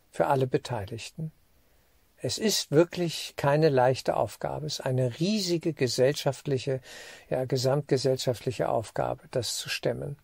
Für 0.09 0.27
alle 0.27 0.47
Beteiligten. 0.47 1.33
Es 2.21 2.37
ist 2.37 2.71
wirklich 2.71 3.33
keine 3.37 3.69
leichte 3.69 4.17
Aufgabe. 4.17 4.65
Es 4.65 4.79
ist 4.79 4.85
eine 4.85 5.19
riesige 5.19 5.73
gesellschaftliche, 5.73 6.81
ja, 7.29 7.45
gesamtgesellschaftliche 7.45 8.69
Aufgabe, 8.69 9.23
das 9.31 9.55
zu 9.55 9.69
stemmen. 9.69 10.17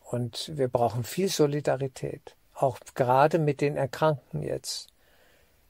Und 0.00 0.50
wir 0.56 0.68
brauchen 0.68 1.04
viel 1.04 1.28
Solidarität. 1.28 2.34
Auch 2.54 2.78
gerade 2.94 3.38
mit 3.38 3.60
den 3.60 3.76
Erkrankten 3.76 4.42
jetzt. 4.42 4.88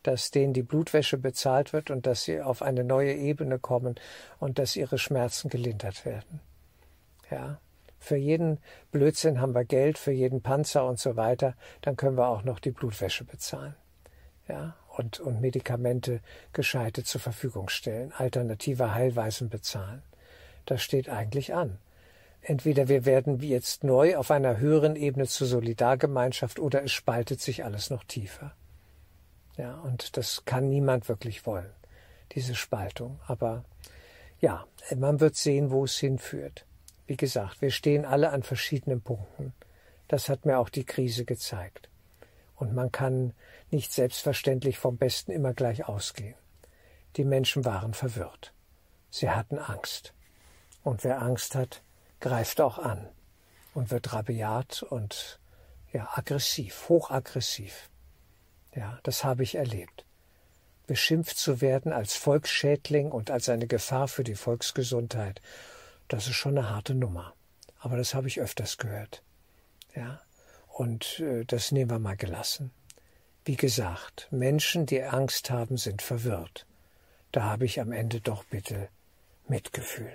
Dass 0.02 0.30
denen 0.30 0.54
die 0.54 0.62
Blutwäsche 0.62 1.18
bezahlt 1.18 1.72
wird 1.72 1.90
und 1.90 2.06
dass 2.06 2.22
sie 2.22 2.40
auf 2.40 2.62
eine 2.62 2.84
neue 2.84 3.12
Ebene 3.12 3.58
kommen 3.58 3.96
und 4.38 4.58
dass 4.58 4.76
ihre 4.76 4.98
Schmerzen 4.98 5.50
gelindert 5.50 6.06
werden. 6.06 6.40
Ja. 7.30 7.60
Für 7.98 8.16
jeden 8.16 8.58
Blödsinn 8.92 9.40
haben 9.40 9.54
wir 9.54 9.64
Geld, 9.64 9.98
für 9.98 10.12
jeden 10.12 10.40
Panzer 10.40 10.86
und 10.86 10.98
so 10.98 11.16
weiter. 11.16 11.56
Dann 11.82 11.96
können 11.96 12.16
wir 12.16 12.28
auch 12.28 12.44
noch 12.44 12.60
die 12.60 12.70
Blutwäsche 12.70 13.24
bezahlen. 13.24 13.74
Ja 14.48 14.76
und, 14.96 15.20
und 15.20 15.40
Medikamente 15.40 16.20
gescheite 16.52 17.04
zur 17.04 17.20
Verfügung 17.20 17.68
stellen, 17.68 18.12
alternative 18.12 18.94
Heilweisen 18.94 19.48
bezahlen. 19.48 20.02
Das 20.64 20.82
steht 20.82 21.08
eigentlich 21.08 21.54
an. 21.54 21.78
Entweder 22.40 22.88
wir 22.88 23.04
werden 23.04 23.40
jetzt 23.40 23.84
neu 23.84 24.16
auf 24.16 24.30
einer 24.30 24.58
höheren 24.58 24.96
Ebene 24.96 25.26
zur 25.26 25.46
Solidargemeinschaft 25.46 26.58
oder 26.58 26.82
es 26.82 26.92
spaltet 26.92 27.40
sich 27.40 27.64
alles 27.64 27.90
noch 27.90 28.04
tiefer. 28.04 28.54
Ja, 29.56 29.74
und 29.80 30.16
das 30.16 30.44
kann 30.44 30.68
niemand 30.68 31.08
wirklich 31.08 31.46
wollen, 31.46 31.72
diese 32.32 32.54
Spaltung. 32.54 33.18
Aber 33.26 33.64
ja, 34.40 34.66
man 34.96 35.20
wird 35.20 35.34
sehen, 35.34 35.70
wo 35.70 35.84
es 35.84 35.98
hinführt. 35.98 36.66
Wie 37.06 37.16
gesagt, 37.16 37.62
wir 37.62 37.70
stehen 37.70 38.04
alle 38.04 38.30
an 38.30 38.42
verschiedenen 38.42 39.00
Punkten. 39.00 39.52
Das 40.08 40.28
hat 40.28 40.44
mir 40.44 40.58
auch 40.58 40.68
die 40.68 40.84
Krise 40.84 41.24
gezeigt. 41.24 41.88
Und 42.56 42.74
man 42.74 42.90
kann 42.90 43.34
nicht 43.70 43.92
selbstverständlich 43.92 44.78
vom 44.78 44.96
Besten 44.96 45.30
immer 45.30 45.52
gleich 45.52 45.86
ausgehen. 45.86 46.36
Die 47.16 47.24
Menschen 47.24 47.64
waren 47.64 47.94
verwirrt. 47.94 48.52
Sie 49.10 49.30
hatten 49.30 49.58
Angst. 49.58 50.12
Und 50.82 51.04
wer 51.04 51.22
Angst 51.22 51.54
hat, 51.54 51.82
greift 52.20 52.60
auch 52.60 52.78
an 52.78 53.08
und 53.74 53.90
wird 53.90 54.12
rabiat 54.12 54.82
und 54.82 55.38
ja, 55.92 56.08
aggressiv, 56.14 56.88
hochaggressiv. 56.88 57.90
Ja, 58.74 58.98
das 59.02 59.24
habe 59.24 59.42
ich 59.42 59.54
erlebt. 59.54 60.04
Beschimpft 60.86 61.38
zu 61.38 61.60
werden 61.60 61.92
als 61.92 62.14
Volksschädling 62.14 63.10
und 63.10 63.30
als 63.30 63.48
eine 63.48 63.66
Gefahr 63.66 64.08
für 64.08 64.22
die 64.22 64.34
Volksgesundheit, 64.34 65.40
das 66.08 66.26
ist 66.26 66.36
schon 66.36 66.56
eine 66.56 66.70
harte 66.70 66.94
Nummer. 66.94 67.34
Aber 67.80 67.96
das 67.96 68.14
habe 68.14 68.28
ich 68.28 68.40
öfters 68.40 68.78
gehört. 68.78 69.22
Ja, 69.94 70.20
und 70.76 71.20
äh, 71.20 71.44
das 71.46 71.72
nehmen 71.72 71.90
wir 71.90 71.98
mal 71.98 72.16
gelassen. 72.16 72.70
Wie 73.46 73.56
gesagt, 73.56 74.28
Menschen, 74.30 74.84
die 74.84 75.02
Angst 75.02 75.50
haben, 75.50 75.78
sind 75.78 76.02
verwirrt. 76.02 76.66
Da 77.32 77.44
habe 77.44 77.64
ich 77.64 77.80
am 77.80 77.92
Ende 77.92 78.20
doch 78.20 78.44
bitte 78.44 78.88
Mitgefühl. 79.48 80.12